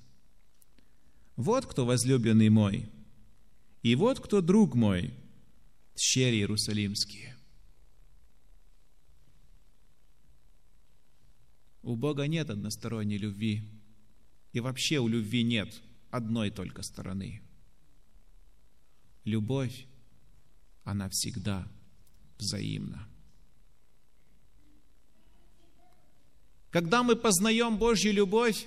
Вот 1.35 1.65
кто 1.65 1.85
возлюбленный 1.85 2.47
мой, 2.47 2.87
и 3.83 3.95
вот 3.95 4.21
кто 4.21 4.39
друг 4.39 4.73
мой, 4.73 5.13
щери 5.95 6.37
иерусалимские. 6.37 7.35
У 11.81 11.95
Бога 11.95 12.27
нет 12.27 12.49
односторонней 12.49 13.17
любви. 13.17 13.61
И 14.51 14.59
вообще 14.59 14.99
у 14.99 15.07
любви 15.07 15.43
нет 15.43 15.81
одной 16.09 16.49
только 16.49 16.81
стороны. 16.81 17.41
Любовь, 19.23 19.85
она 20.83 21.09
всегда 21.09 21.67
взаимна. 22.37 23.07
Когда 26.71 27.03
мы 27.03 27.15
познаем 27.15 27.77
Божью 27.77 28.13
любовь, 28.13 28.65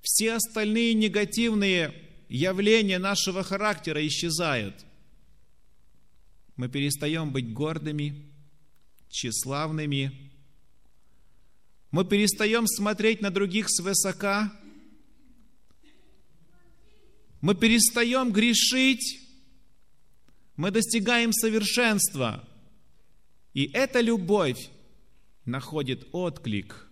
все 0.00 0.34
остальные 0.34 0.94
негативные 0.94 1.94
явления 2.28 2.98
нашего 2.98 3.42
характера 3.42 4.06
исчезают– 4.06 4.86
мы 6.56 6.68
перестаем 6.68 7.32
быть 7.32 7.52
гордыми, 7.52 8.32
тщеславными. 9.08 10.30
Мы 11.90 12.04
перестаем 12.04 12.66
смотреть 12.66 13.20
на 13.20 13.30
других 13.30 13.66
свысока. 13.68 14.52
Мы 17.40 17.54
перестаем 17.54 18.32
грешить. 18.32 19.20
Мы 20.56 20.70
достигаем 20.70 21.32
совершенства. 21.32 22.48
И 23.52 23.70
эта 23.72 24.00
любовь 24.00 24.70
находит 25.44 26.08
отклик 26.12 26.88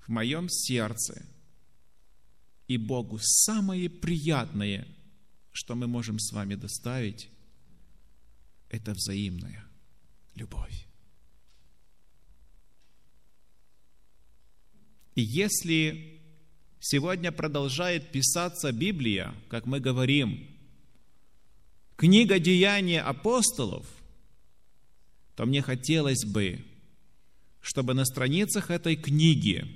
в 0.00 0.08
моем 0.08 0.48
сердце. 0.48 1.26
И 2.68 2.78
Богу 2.78 3.18
самое 3.20 3.88
приятное, 3.88 4.86
что 5.52 5.74
мы 5.74 5.86
можем 5.86 6.18
с 6.18 6.32
вами 6.32 6.54
доставить, 6.56 7.28
это 8.68 8.92
взаимная 8.92 9.64
любовь. 10.34 10.86
И 15.14 15.22
если 15.22 16.20
сегодня 16.78 17.32
продолжает 17.32 18.12
писаться 18.12 18.70
Библия, 18.70 19.34
как 19.48 19.66
мы 19.66 19.80
говорим, 19.80 20.46
книга 21.96 22.38
деяния 22.38 23.00
апостолов, 23.00 23.86
то 25.34 25.46
мне 25.46 25.62
хотелось 25.62 26.24
бы, 26.24 26.64
чтобы 27.60 27.94
на 27.94 28.04
страницах 28.04 28.70
этой 28.70 28.96
книги 28.96 29.66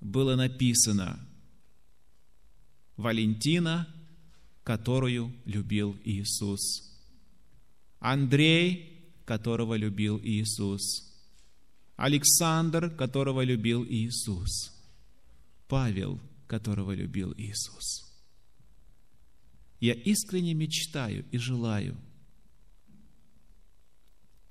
было 0.00 0.36
написано 0.36 1.18
Валентина, 2.96 3.88
которую 4.64 5.32
любил 5.44 5.96
Иисус, 6.04 6.87
Андрей, 8.00 9.10
которого 9.24 9.74
любил 9.74 10.20
Иисус, 10.22 11.08
Александр, 11.96 12.90
которого 12.90 13.42
любил 13.42 13.84
Иисус, 13.84 14.72
Павел, 15.66 16.20
которого 16.46 16.92
любил 16.92 17.34
Иисус. 17.36 18.04
Я 19.80 19.94
искренне 19.94 20.54
мечтаю 20.54 21.24
и 21.30 21.38
желаю, 21.38 21.96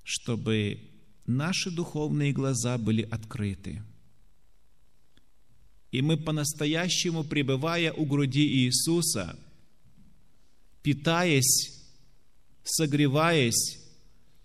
чтобы 0.04 0.80
наши 1.26 1.70
духовные 1.70 2.32
глаза 2.32 2.78
были 2.78 3.02
открыты, 3.02 3.82
и 5.90 6.02
мы 6.02 6.18
по-настоящему, 6.18 7.24
пребывая 7.24 7.92
у 7.92 8.04
груди 8.04 8.46
Иисуса, 8.46 9.38
питаясь, 10.82 11.77
согреваясь, 12.68 13.78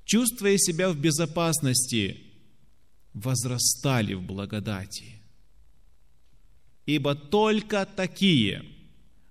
чувствуя 0.05 0.57
себя 0.57 0.89
в 0.89 0.97
безопасности, 0.97 2.17
возрастали 3.13 4.13
в 4.13 4.24
благодати. 4.24 5.21
Ибо 6.86 7.15
только 7.15 7.86
такие, 7.86 8.65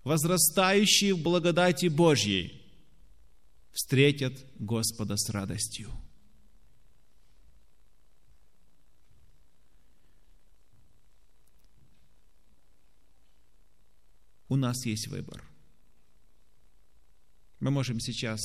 возрастающие 0.05 1.15
в 1.15 1.23
благодати 1.23 1.87
Божьей, 1.87 2.63
встретят 3.73 4.35
Господа 4.59 5.17
с 5.17 5.29
радостью. 5.31 5.91
У 14.49 14.57
нас 14.57 14.85
есть 14.85 15.09
выбор. 15.09 15.43
Мы 17.59 17.71
можем 17.71 18.01
сейчас 18.01 18.41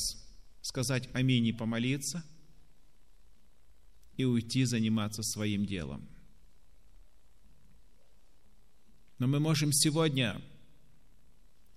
сказать 0.67 1.09
аминь 1.13 1.47
и 1.47 1.53
помолиться– 1.53 2.23
и 4.17 4.25
уйти 4.25 4.65
заниматься 4.65 5.23
своим 5.23 5.65
делом. 5.65 6.07
Но 9.19 9.27
мы 9.27 9.39
можем 9.39 9.71
сегодня 9.71 10.41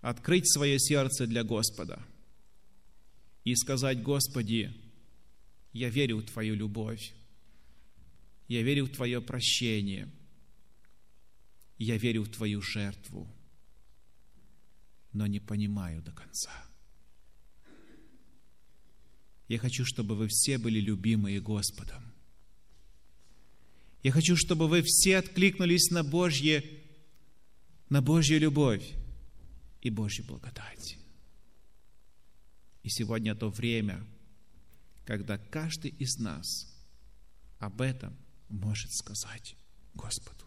открыть 0.01 0.51
свое 0.51 0.79
сердце 0.79 1.27
для 1.27 1.45
Господа 1.45 2.03
и 3.45 3.55
сказать, 3.55 4.03
Господи, 4.03 4.75
я 5.73 5.91
верю 5.91 6.19
в 6.19 6.25
Твою 6.25 6.55
любовь, 6.55 7.13
я 8.49 8.63
верю 8.63 8.87
в 8.87 8.91
Твое 8.91 9.21
прощение, 9.21 10.11
я 11.79 11.97
верю 11.99 12.23
в 12.23 12.31
Твою 12.31 12.61
жертву, 12.63 13.29
но 15.13 15.27
не 15.27 15.41
понимаю 15.41 16.03
до 16.03 16.13
конца. 16.13 16.70
Я 19.51 19.59
хочу, 19.59 19.85
чтобы 19.85 20.15
вы 20.15 20.29
все 20.29 20.59
были 20.59 20.79
любимые 20.79 21.41
Господом. 21.41 22.05
Я 24.01 24.13
хочу, 24.13 24.37
чтобы 24.37 24.69
вы 24.69 24.81
все 24.85 25.17
откликнулись 25.17 25.91
на 25.91 26.05
Божье, 26.05 26.65
на 27.89 28.01
Божью 28.01 28.39
любовь 28.39 28.89
и 29.83 29.91
Божью 29.91 30.25
благодать. 30.25 30.97
И 32.85 32.91
сегодня 32.91 33.35
то 33.35 33.51
время, 33.51 34.07
когда 35.05 35.37
каждый 35.37 35.91
из 35.99 36.19
нас 36.19 36.73
об 37.59 37.81
этом 37.81 38.17
может 38.49 38.93
сказать 38.93 39.57
Господу. 39.95 40.40